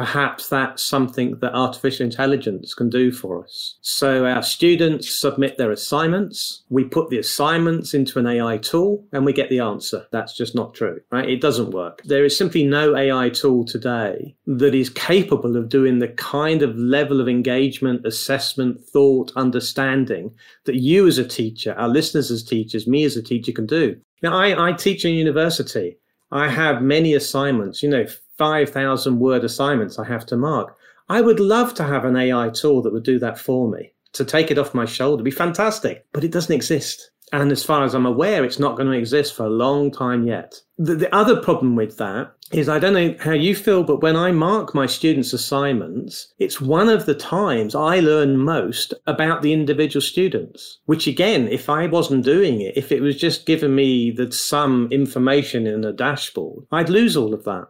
perhaps 0.01 0.49
that's 0.49 0.83
something 0.83 1.37
that 1.41 1.53
artificial 1.53 2.03
intelligence 2.03 2.73
can 2.73 2.89
do 2.89 3.11
for 3.11 3.43
us. 3.43 3.77
So 3.81 4.25
our 4.25 4.41
students 4.41 5.13
submit 5.13 5.59
their 5.59 5.69
assignments, 5.69 6.63
we 6.69 6.85
put 6.85 7.11
the 7.11 7.19
assignments 7.19 7.93
into 7.93 8.17
an 8.17 8.25
AI 8.25 8.57
tool 8.57 9.05
and 9.11 9.25
we 9.25 9.31
get 9.31 9.51
the 9.51 9.59
answer. 9.59 10.07
That's 10.11 10.35
just 10.35 10.55
not 10.55 10.73
true, 10.73 11.01
right? 11.11 11.29
It 11.29 11.39
doesn't 11.39 11.69
work. 11.69 12.01
There 12.03 12.25
is 12.25 12.35
simply 12.35 12.63
no 12.63 12.95
AI 12.95 13.29
tool 13.29 13.63
today 13.63 14.35
that 14.47 14.73
is 14.73 14.89
capable 14.89 15.55
of 15.55 15.69
doing 15.69 15.99
the 15.99 16.07
kind 16.07 16.63
of 16.63 16.75
level 16.75 17.21
of 17.21 17.29
engagement, 17.29 18.03
assessment, 18.03 18.83
thought, 18.83 19.31
understanding 19.35 20.33
that 20.65 20.77
you 20.77 21.05
as 21.05 21.19
a 21.19 21.27
teacher, 21.27 21.75
our 21.77 21.89
listeners 21.89 22.31
as 22.31 22.41
teachers, 22.43 22.87
me 22.87 23.03
as 23.03 23.17
a 23.17 23.21
teacher 23.21 23.51
can 23.51 23.67
do. 23.67 24.01
Now, 24.23 24.35
I, 24.35 24.69
I 24.69 24.73
teach 24.73 25.05
in 25.05 25.13
university. 25.13 25.97
I 26.31 26.47
have 26.47 26.81
many 26.81 27.13
assignments, 27.13 27.83
you 27.83 27.89
know, 27.89 28.05
5,000 28.37 29.19
word 29.19 29.43
assignments 29.43 29.99
I 29.99 30.07
have 30.07 30.25
to 30.27 30.37
mark. 30.37 30.75
I 31.09 31.21
would 31.21 31.39
love 31.39 31.73
to 31.75 31.83
have 31.83 32.05
an 32.05 32.15
AI 32.15 32.49
tool 32.49 32.81
that 32.81 32.93
would 32.93 33.03
do 33.03 33.19
that 33.19 33.37
for 33.37 33.69
me. 33.69 33.93
to 34.13 34.25
take 34.25 34.51
it 34.51 34.57
off 34.57 34.73
my 34.73 34.85
shoulder, 34.85 35.23
be 35.23 35.31
fantastic. 35.31 36.05
But 36.11 36.23
it 36.23 36.31
doesn't 36.31 36.53
exist. 36.53 37.10
And 37.31 37.51
as 37.51 37.63
far 37.63 37.85
as 37.85 37.93
I'm 37.93 38.05
aware, 38.05 38.43
it's 38.43 38.59
not 38.59 38.75
going 38.75 38.91
to 38.91 38.97
exist 38.97 39.33
for 39.35 39.45
a 39.45 39.49
long 39.49 39.89
time 39.89 40.27
yet. 40.27 40.61
The, 40.77 40.95
the, 40.95 41.15
other 41.15 41.41
problem 41.41 41.75
with 41.75 41.97
that 41.97 42.31
is 42.51 42.67
I 42.67 42.79
don't 42.79 42.93
know 42.93 43.15
how 43.19 43.31
you 43.31 43.55
feel, 43.55 43.83
but 43.83 44.01
when 44.01 44.17
I 44.17 44.31
mark 44.31 44.75
my 44.75 44.85
students' 44.85 45.31
assignments, 45.31 46.33
it's 46.39 46.59
one 46.59 46.89
of 46.89 47.05
the 47.05 47.15
times 47.15 47.73
I 47.73 47.99
learn 47.99 48.37
most 48.37 48.93
about 49.07 49.41
the 49.41 49.53
individual 49.53 50.01
students, 50.01 50.79
which 50.85 51.07
again, 51.07 51.47
if 51.47 51.69
I 51.69 51.87
wasn't 51.87 52.25
doing 52.25 52.59
it, 52.59 52.75
if 52.75 52.91
it 52.91 53.01
was 53.01 53.15
just 53.15 53.45
giving 53.45 53.75
me 53.75 54.11
the, 54.11 54.31
some 54.31 54.89
information 54.91 55.67
in 55.67 55.85
a 55.85 55.93
dashboard, 55.93 56.65
I'd 56.71 56.89
lose 56.89 57.15
all 57.15 57.33
of 57.33 57.45
that. 57.45 57.67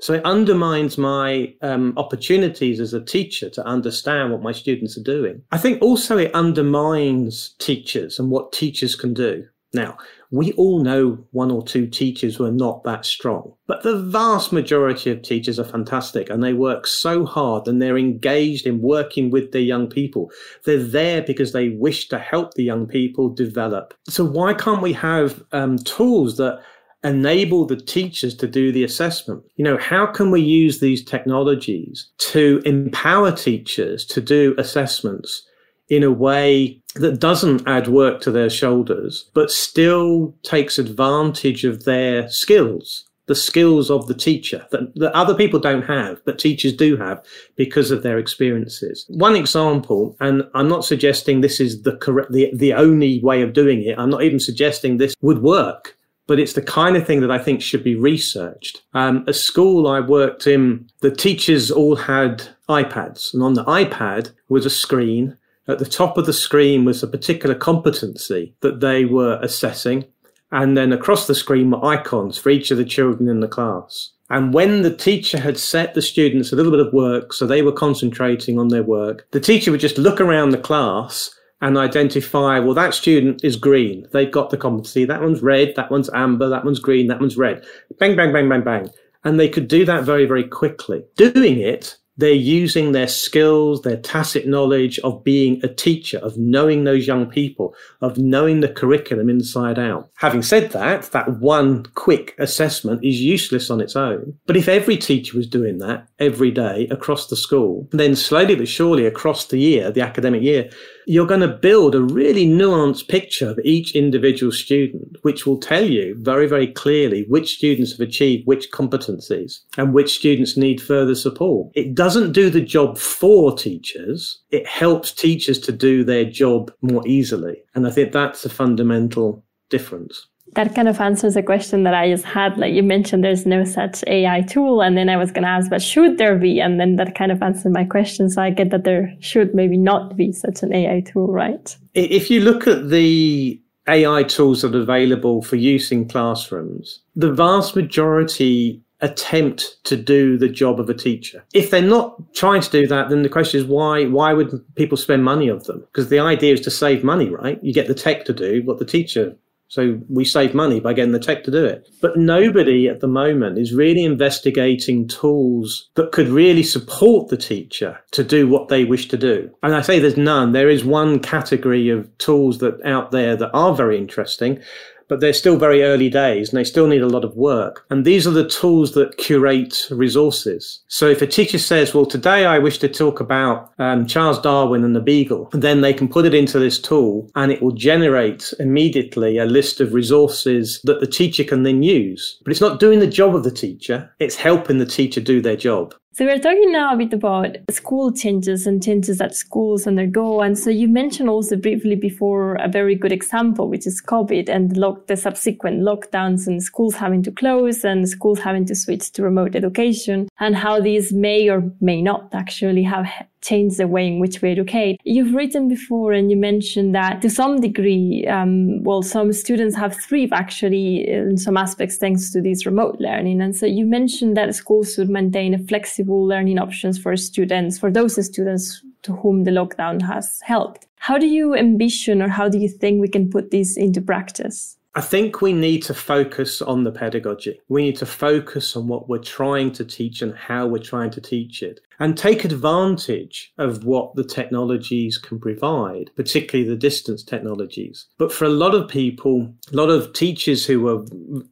So 0.00 0.14
it 0.14 0.24
undermines 0.24 0.98
my 0.98 1.54
um, 1.62 1.94
opportunities 1.96 2.80
as 2.80 2.92
a 2.92 3.04
teacher 3.04 3.48
to 3.50 3.66
understand 3.66 4.30
what 4.30 4.42
my 4.42 4.52
students 4.52 4.96
are 4.98 5.02
doing. 5.02 5.42
I 5.52 5.58
think 5.58 5.80
also 5.80 6.18
it 6.18 6.34
undermines 6.34 7.54
teachers 7.58 8.18
and 8.18 8.30
what 8.30 8.52
teachers 8.52 8.94
can 8.94 9.14
do. 9.14 9.46
Now, 9.72 9.98
we 10.30 10.52
all 10.52 10.82
know 10.82 11.24
one 11.32 11.50
or 11.50 11.62
two 11.62 11.86
teachers 11.86 12.36
who 12.36 12.44
are 12.44 12.52
not 12.52 12.82
that 12.84 13.04
strong, 13.04 13.52
but 13.66 13.82
the 13.82 13.98
vast 13.98 14.52
majority 14.52 15.10
of 15.10 15.22
teachers 15.22 15.58
are 15.58 15.64
fantastic 15.64 16.30
and 16.30 16.42
they 16.42 16.52
work 16.52 16.86
so 16.86 17.26
hard 17.26 17.68
and 17.68 17.80
they're 17.80 17.98
engaged 17.98 18.66
in 18.66 18.80
working 18.80 19.30
with 19.30 19.52
their 19.52 19.62
young 19.62 19.86
people. 19.88 20.30
They're 20.64 20.82
there 20.82 21.22
because 21.22 21.52
they 21.52 21.70
wish 21.70 22.08
to 22.08 22.18
help 22.18 22.54
the 22.54 22.64
young 22.64 22.86
people 22.86 23.28
develop. 23.28 23.92
So 24.08 24.24
why 24.24 24.54
can't 24.54 24.82
we 24.82 24.94
have 24.94 25.42
um, 25.52 25.78
tools 25.78 26.38
that 26.38 26.62
enable 27.04 27.66
the 27.66 27.76
teachers 27.76 28.34
to 28.36 28.46
do 28.46 28.72
the 28.72 28.84
assessment. 28.84 29.44
You 29.56 29.64
know, 29.64 29.78
how 29.78 30.06
can 30.06 30.30
we 30.30 30.40
use 30.40 30.80
these 30.80 31.04
technologies 31.04 32.08
to 32.18 32.60
empower 32.64 33.32
teachers 33.32 34.04
to 34.06 34.20
do 34.20 34.54
assessments 34.58 35.46
in 35.88 36.02
a 36.02 36.10
way 36.10 36.82
that 36.96 37.20
doesn't 37.20 37.66
add 37.68 37.88
work 37.88 38.20
to 38.22 38.30
their 38.30 38.50
shoulders, 38.50 39.30
but 39.34 39.50
still 39.50 40.34
takes 40.42 40.78
advantage 40.78 41.64
of 41.64 41.84
their 41.84 42.28
skills? 42.28 43.06
the 43.26 43.34
skills 43.34 43.90
of 43.90 44.06
the 44.06 44.14
teacher 44.14 44.64
that, 44.70 44.92
that 44.94 45.12
other 45.12 45.34
people 45.34 45.58
don't 45.58 45.82
have, 45.82 46.24
but 46.24 46.38
teachers 46.38 46.72
do 46.72 46.96
have 46.96 47.22
because 47.56 47.90
of 47.90 48.02
their 48.02 48.18
experiences. 48.18 49.04
One 49.08 49.36
example, 49.36 50.16
and 50.20 50.42
I'm 50.54 50.68
not 50.68 50.84
suggesting 50.84 51.40
this 51.40 51.60
is 51.60 51.82
the 51.82 51.96
correct, 51.96 52.32
the, 52.32 52.50
the 52.54 52.72
only 52.74 53.20
way 53.22 53.42
of 53.42 53.52
doing 53.52 53.82
it. 53.82 53.98
I'm 53.98 54.10
not 54.10 54.22
even 54.22 54.40
suggesting 54.40 54.96
this 54.96 55.14
would 55.20 55.42
work, 55.42 55.95
but 56.26 56.38
it's 56.38 56.54
the 56.54 56.62
kind 56.62 56.96
of 56.96 57.06
thing 57.06 57.20
that 57.20 57.30
I 57.30 57.38
think 57.38 57.62
should 57.62 57.84
be 57.84 57.94
researched. 57.94 58.82
Um, 58.94 59.24
a 59.26 59.32
school 59.32 59.86
I 59.86 60.00
worked 60.00 60.46
in, 60.46 60.88
the 61.00 61.10
teachers 61.10 61.70
all 61.70 61.96
had 61.96 62.48
iPads, 62.68 63.32
and 63.32 63.42
on 63.42 63.54
the 63.54 63.64
iPad 63.64 64.32
was 64.48 64.66
a 64.66 64.70
screen. 64.70 65.36
At 65.68 65.78
the 65.78 65.84
top 65.84 66.16
of 66.16 66.26
the 66.26 66.32
screen 66.32 66.84
was 66.84 67.02
a 67.02 67.08
particular 67.08 67.54
competency 67.54 68.54
that 68.60 68.80
they 68.80 69.04
were 69.04 69.38
assessing. 69.42 70.04
And 70.52 70.76
then 70.76 70.92
across 70.92 71.26
the 71.26 71.34
screen 71.34 71.70
were 71.70 71.84
icons 71.84 72.38
for 72.38 72.50
each 72.50 72.70
of 72.70 72.78
the 72.78 72.84
children 72.84 73.28
in 73.28 73.40
the 73.40 73.48
class. 73.48 74.12
And 74.30 74.52
when 74.52 74.82
the 74.82 74.94
teacher 74.94 75.38
had 75.38 75.58
set 75.58 75.94
the 75.94 76.02
students 76.02 76.52
a 76.52 76.56
little 76.56 76.72
bit 76.72 76.84
of 76.84 76.92
work, 76.92 77.32
so 77.32 77.46
they 77.46 77.62
were 77.62 77.72
concentrating 77.72 78.58
on 78.58 78.68
their 78.68 78.82
work, 78.82 79.26
the 79.30 79.40
teacher 79.40 79.70
would 79.70 79.80
just 79.80 79.98
look 79.98 80.20
around 80.20 80.50
the 80.50 80.58
class 80.58 81.35
and 81.60 81.78
identify, 81.78 82.58
well, 82.58 82.74
that 82.74 82.94
student 82.94 83.42
is 83.42 83.56
green. 83.56 84.06
They've 84.12 84.30
got 84.30 84.50
the 84.50 84.56
competency. 84.56 85.04
That 85.04 85.22
one's 85.22 85.42
red. 85.42 85.74
That 85.76 85.90
one's 85.90 86.10
amber. 86.14 86.48
That 86.48 86.64
one's 86.64 86.80
green. 86.80 87.06
That 87.06 87.20
one's 87.20 87.36
red. 87.36 87.64
Bang, 87.98 88.16
bang, 88.16 88.32
bang, 88.32 88.48
bang, 88.48 88.62
bang. 88.62 88.90
And 89.24 89.40
they 89.40 89.48
could 89.48 89.66
do 89.66 89.84
that 89.86 90.04
very, 90.04 90.26
very 90.26 90.44
quickly. 90.44 91.02
Doing 91.16 91.58
it 91.58 91.96
they're 92.18 92.32
using 92.32 92.92
their 92.92 93.08
skills, 93.08 93.82
their 93.82 93.98
tacit 93.98 94.46
knowledge 94.46 94.98
of 95.00 95.22
being 95.22 95.60
a 95.62 95.68
teacher, 95.68 96.18
of 96.18 96.38
knowing 96.38 96.84
those 96.84 97.06
young 97.06 97.26
people, 97.26 97.74
of 98.00 98.16
knowing 98.16 98.60
the 98.60 98.68
curriculum 98.68 99.28
inside 99.28 99.78
out. 99.78 100.10
Having 100.16 100.42
said 100.42 100.70
that, 100.70 101.02
that 101.12 101.38
one 101.38 101.84
quick 101.94 102.34
assessment 102.38 103.04
is 103.04 103.20
useless 103.20 103.70
on 103.70 103.80
its 103.80 103.96
own. 103.96 104.38
But 104.46 104.56
if 104.56 104.68
every 104.68 104.96
teacher 104.96 105.36
was 105.36 105.46
doing 105.46 105.78
that 105.78 106.08
every 106.18 106.50
day 106.50 106.88
across 106.90 107.26
the 107.26 107.36
school, 107.36 107.88
then 107.92 108.16
slowly 108.16 108.54
but 108.54 108.68
surely 108.68 109.06
across 109.06 109.46
the 109.46 109.58
year, 109.58 109.90
the 109.90 110.00
academic 110.00 110.42
year, 110.42 110.70
you're 111.06 111.26
going 111.26 111.40
to 111.40 111.48
build 111.48 111.94
a 111.94 112.02
really 112.02 112.46
nuanced 112.46 113.08
picture 113.08 113.48
of 113.48 113.60
each 113.64 113.94
individual 113.94 114.50
student, 114.50 115.16
which 115.22 115.46
will 115.46 115.58
tell 115.58 115.84
you 115.84 116.16
very, 116.18 116.48
very 116.48 116.66
clearly 116.66 117.24
which 117.28 117.54
students 117.54 117.92
have 117.92 118.00
achieved 118.00 118.46
which 118.46 118.72
competencies 118.72 119.60
and 119.78 119.94
which 119.94 120.16
students 120.16 120.56
need 120.56 120.82
further 120.82 121.14
support. 121.14 121.70
It 121.74 121.94
doesn't 121.94 122.32
do 122.32 122.50
the 122.50 122.60
job 122.60 122.98
for 122.98 123.56
teachers. 123.56 124.42
It 124.50 124.66
helps 124.66 125.12
teachers 125.12 125.60
to 125.60 125.72
do 125.72 126.02
their 126.02 126.24
job 126.24 126.72
more 126.82 127.06
easily. 127.06 127.62
And 127.76 127.86
I 127.86 127.90
think 127.90 128.10
that's 128.10 128.44
a 128.44 128.50
fundamental 128.50 129.44
difference 129.70 130.26
that 130.54 130.74
kind 130.74 130.88
of 130.88 131.00
answers 131.00 131.36
a 131.36 131.42
question 131.42 131.82
that 131.82 131.94
I 131.94 132.10
just 132.10 132.24
had. 132.24 132.56
Like 132.56 132.72
you 132.72 132.82
mentioned, 132.82 133.22
there's 133.22 133.46
no 133.46 133.64
such 133.64 134.02
AI 134.06 134.42
tool. 134.42 134.80
And 134.80 134.96
then 134.96 135.08
I 135.08 135.16
was 135.16 135.30
going 135.30 135.42
to 135.42 135.48
ask, 135.48 135.68
but 135.68 135.82
should 135.82 136.18
there 136.18 136.36
be? 136.36 136.60
And 136.60 136.80
then 136.80 136.96
that 136.96 137.14
kind 137.14 137.30
of 137.30 137.42
answered 137.42 137.72
my 137.72 137.84
question. 137.84 138.30
So 138.30 138.42
I 138.42 138.50
get 138.50 138.70
that 138.70 138.84
there 138.84 139.12
should 139.20 139.54
maybe 139.54 139.76
not 139.76 140.16
be 140.16 140.32
such 140.32 140.62
an 140.62 140.74
AI 140.74 141.00
tool, 141.00 141.28
right? 141.28 141.76
If 141.94 142.30
you 142.30 142.40
look 142.40 142.66
at 142.66 142.88
the 142.88 143.60
AI 143.88 144.22
tools 144.22 144.62
that 144.62 144.74
are 144.74 144.80
available 144.80 145.42
for 145.42 145.56
use 145.56 145.92
in 145.92 146.08
classrooms, 146.08 147.00
the 147.14 147.32
vast 147.32 147.76
majority 147.76 148.82
attempt 149.00 149.76
to 149.84 149.94
do 149.94 150.38
the 150.38 150.48
job 150.48 150.80
of 150.80 150.88
a 150.88 150.94
teacher. 150.94 151.44
If 151.52 151.70
they're 151.70 151.82
not 151.82 152.34
trying 152.34 152.62
to 152.62 152.70
do 152.70 152.86
that, 152.86 153.10
then 153.10 153.22
the 153.22 153.28
question 153.28 153.60
is 153.60 153.66
why 153.66 154.06
why 154.06 154.32
would 154.32 154.64
people 154.74 154.96
spend 154.96 155.22
money 155.22 155.50
on 155.50 155.58
them? 155.58 155.80
Because 155.80 156.08
the 156.08 156.18
idea 156.18 156.54
is 156.54 156.62
to 156.62 156.70
save 156.70 157.04
money, 157.04 157.28
right? 157.28 157.62
You 157.62 157.74
get 157.74 157.88
the 157.88 157.94
tech 157.94 158.24
to 158.24 158.32
do 158.32 158.62
what 158.64 158.78
the 158.78 158.86
teacher 158.86 159.36
so 159.68 160.00
we 160.08 160.24
save 160.24 160.54
money 160.54 160.80
by 160.80 160.92
getting 160.92 161.12
the 161.12 161.18
tech 161.18 161.44
to 161.44 161.50
do 161.50 161.64
it. 161.64 161.88
But 162.00 162.16
nobody 162.16 162.88
at 162.88 163.00
the 163.00 163.08
moment 163.08 163.58
is 163.58 163.74
really 163.74 164.04
investigating 164.04 165.08
tools 165.08 165.88
that 165.94 166.12
could 166.12 166.28
really 166.28 166.62
support 166.62 167.28
the 167.28 167.36
teacher 167.36 167.98
to 168.12 168.22
do 168.22 168.48
what 168.48 168.68
they 168.68 168.84
wish 168.84 169.08
to 169.08 169.16
do. 169.16 169.50
And 169.62 169.74
I 169.74 169.80
say 169.80 169.98
there's 169.98 170.16
none. 170.16 170.52
There 170.52 170.70
is 170.70 170.84
one 170.84 171.18
category 171.18 171.88
of 171.88 172.16
tools 172.18 172.58
that 172.58 172.80
out 172.84 173.10
there 173.10 173.36
that 173.36 173.50
are 173.52 173.74
very 173.74 173.98
interesting 173.98 174.62
but 175.08 175.20
they're 175.20 175.32
still 175.32 175.56
very 175.56 175.82
early 175.82 176.08
days 176.08 176.48
and 176.48 176.58
they 176.58 176.64
still 176.64 176.86
need 176.86 177.02
a 177.02 177.08
lot 177.08 177.24
of 177.24 177.36
work. 177.36 177.84
And 177.90 178.04
these 178.04 178.26
are 178.26 178.32
the 178.32 178.48
tools 178.48 178.92
that 178.92 179.16
curate 179.16 179.86
resources. 179.90 180.80
So 180.88 181.08
if 181.08 181.22
a 181.22 181.26
teacher 181.26 181.58
says, 181.58 181.94
well, 181.94 182.06
today 182.06 182.46
I 182.46 182.58
wish 182.58 182.78
to 182.78 182.88
talk 182.88 183.20
about 183.20 183.72
um, 183.78 184.06
Charles 184.06 184.40
Darwin 184.40 184.84
and 184.84 184.94
the 184.94 185.00
beagle, 185.00 185.48
then 185.52 185.80
they 185.80 185.94
can 185.94 186.08
put 186.08 186.26
it 186.26 186.34
into 186.34 186.58
this 186.58 186.80
tool 186.80 187.30
and 187.34 187.52
it 187.52 187.62
will 187.62 187.72
generate 187.72 188.52
immediately 188.58 189.38
a 189.38 189.44
list 189.44 189.80
of 189.80 189.94
resources 189.94 190.80
that 190.84 191.00
the 191.00 191.06
teacher 191.06 191.44
can 191.44 191.62
then 191.62 191.82
use. 191.82 192.38
But 192.44 192.50
it's 192.50 192.60
not 192.60 192.80
doing 192.80 193.00
the 193.00 193.06
job 193.06 193.34
of 193.34 193.44
the 193.44 193.50
teacher. 193.50 194.10
It's 194.18 194.36
helping 194.36 194.78
the 194.78 194.86
teacher 194.86 195.20
do 195.20 195.40
their 195.40 195.56
job. 195.56 195.94
So 196.16 196.24
we're 196.24 196.38
talking 196.38 196.72
now 196.72 196.94
a 196.94 196.96
bit 196.96 197.12
about 197.12 197.58
school 197.70 198.10
changes 198.10 198.66
and 198.66 198.82
changes 198.82 199.18
that 199.18 199.34
schools 199.34 199.86
undergo. 199.86 200.40
And 200.40 200.58
so 200.58 200.70
you 200.70 200.88
mentioned 200.88 201.28
also 201.28 201.56
briefly 201.56 201.94
before 201.94 202.54
a 202.54 202.68
very 202.68 202.94
good 202.94 203.12
example, 203.12 203.68
which 203.68 203.86
is 203.86 204.00
COVID 204.00 204.48
and 204.48 204.70
the, 204.70 205.02
the 205.08 205.16
subsequent 205.18 205.82
lockdowns 205.82 206.46
and 206.46 206.62
schools 206.62 206.94
having 206.94 207.22
to 207.24 207.30
close 207.30 207.84
and 207.84 208.08
schools 208.08 208.38
having 208.38 208.64
to 208.64 208.74
switch 208.74 209.12
to 209.12 209.22
remote 209.22 209.54
education 209.54 210.26
and 210.40 210.56
how 210.56 210.80
these 210.80 211.12
may 211.12 211.50
or 211.50 211.70
may 211.82 212.00
not 212.00 212.30
actually 212.32 212.84
have 212.84 213.06
change 213.46 213.76
the 213.76 213.86
way 213.86 214.06
in 214.06 214.18
which 214.18 214.42
we 214.42 214.50
educate. 214.50 215.00
You've 215.04 215.34
written 215.34 215.68
before 215.68 216.12
and 216.12 216.30
you 216.30 216.36
mentioned 216.36 216.94
that 216.94 217.22
to 217.22 217.30
some 217.30 217.60
degree, 217.60 218.26
um, 218.26 218.82
well, 218.82 219.02
some 219.02 219.32
students 219.32 219.76
have 219.76 219.94
thrived 219.94 220.32
actually 220.32 221.08
in 221.08 221.36
some 221.36 221.56
aspects 221.56 221.96
thanks 221.96 222.32
to 222.32 222.40
this 222.40 222.66
remote 222.66 222.96
learning. 222.98 223.40
And 223.40 223.54
so 223.54 223.66
you 223.66 223.86
mentioned 223.86 224.36
that 224.36 224.54
schools 224.54 224.94
should 224.94 225.10
maintain 225.10 225.54
a 225.54 225.58
flexible 225.58 226.26
learning 226.26 226.58
options 226.58 226.98
for 226.98 227.16
students, 227.16 227.78
for 227.78 227.90
those 227.90 228.24
students 228.24 228.82
to 229.02 229.12
whom 229.12 229.44
the 229.44 229.50
lockdown 229.50 230.02
has 230.02 230.40
helped. 230.42 230.86
How 230.96 231.18
do 231.18 231.26
you 231.26 231.54
envision 231.54 232.20
or 232.20 232.28
how 232.28 232.48
do 232.48 232.58
you 232.58 232.68
think 232.68 233.00
we 233.00 233.08
can 233.08 233.30
put 233.30 233.50
this 233.50 233.76
into 233.76 234.00
practice? 234.00 234.76
I 234.96 235.02
think 235.02 235.42
we 235.42 235.52
need 235.52 235.82
to 235.82 235.94
focus 235.94 236.62
on 236.62 236.84
the 236.84 236.90
pedagogy. 236.90 237.60
We 237.68 237.82
need 237.82 237.96
to 237.98 238.06
focus 238.06 238.74
on 238.76 238.88
what 238.88 239.10
we're 239.10 239.18
trying 239.18 239.72
to 239.72 239.84
teach 239.84 240.22
and 240.22 240.34
how 240.34 240.66
we're 240.66 240.82
trying 240.82 241.10
to 241.10 241.20
teach 241.20 241.62
it 241.62 241.80
and 241.98 242.16
take 242.16 242.44
advantage 242.44 243.52
of 243.58 243.84
what 243.84 244.14
the 244.14 244.24
technologies 244.24 245.18
can 245.18 245.38
provide, 245.38 246.10
particularly 246.16 246.68
the 246.68 246.76
distance 246.76 247.22
technologies. 247.22 248.06
But 248.18 248.32
for 248.32 248.44
a 248.44 248.50
lot 248.50 248.74
of 248.74 248.88
people, 248.88 249.52
a 249.72 249.76
lot 249.76 249.90
of 249.90 250.12
teachers 250.12 250.66
who 250.66 250.80
were, 250.80 251.04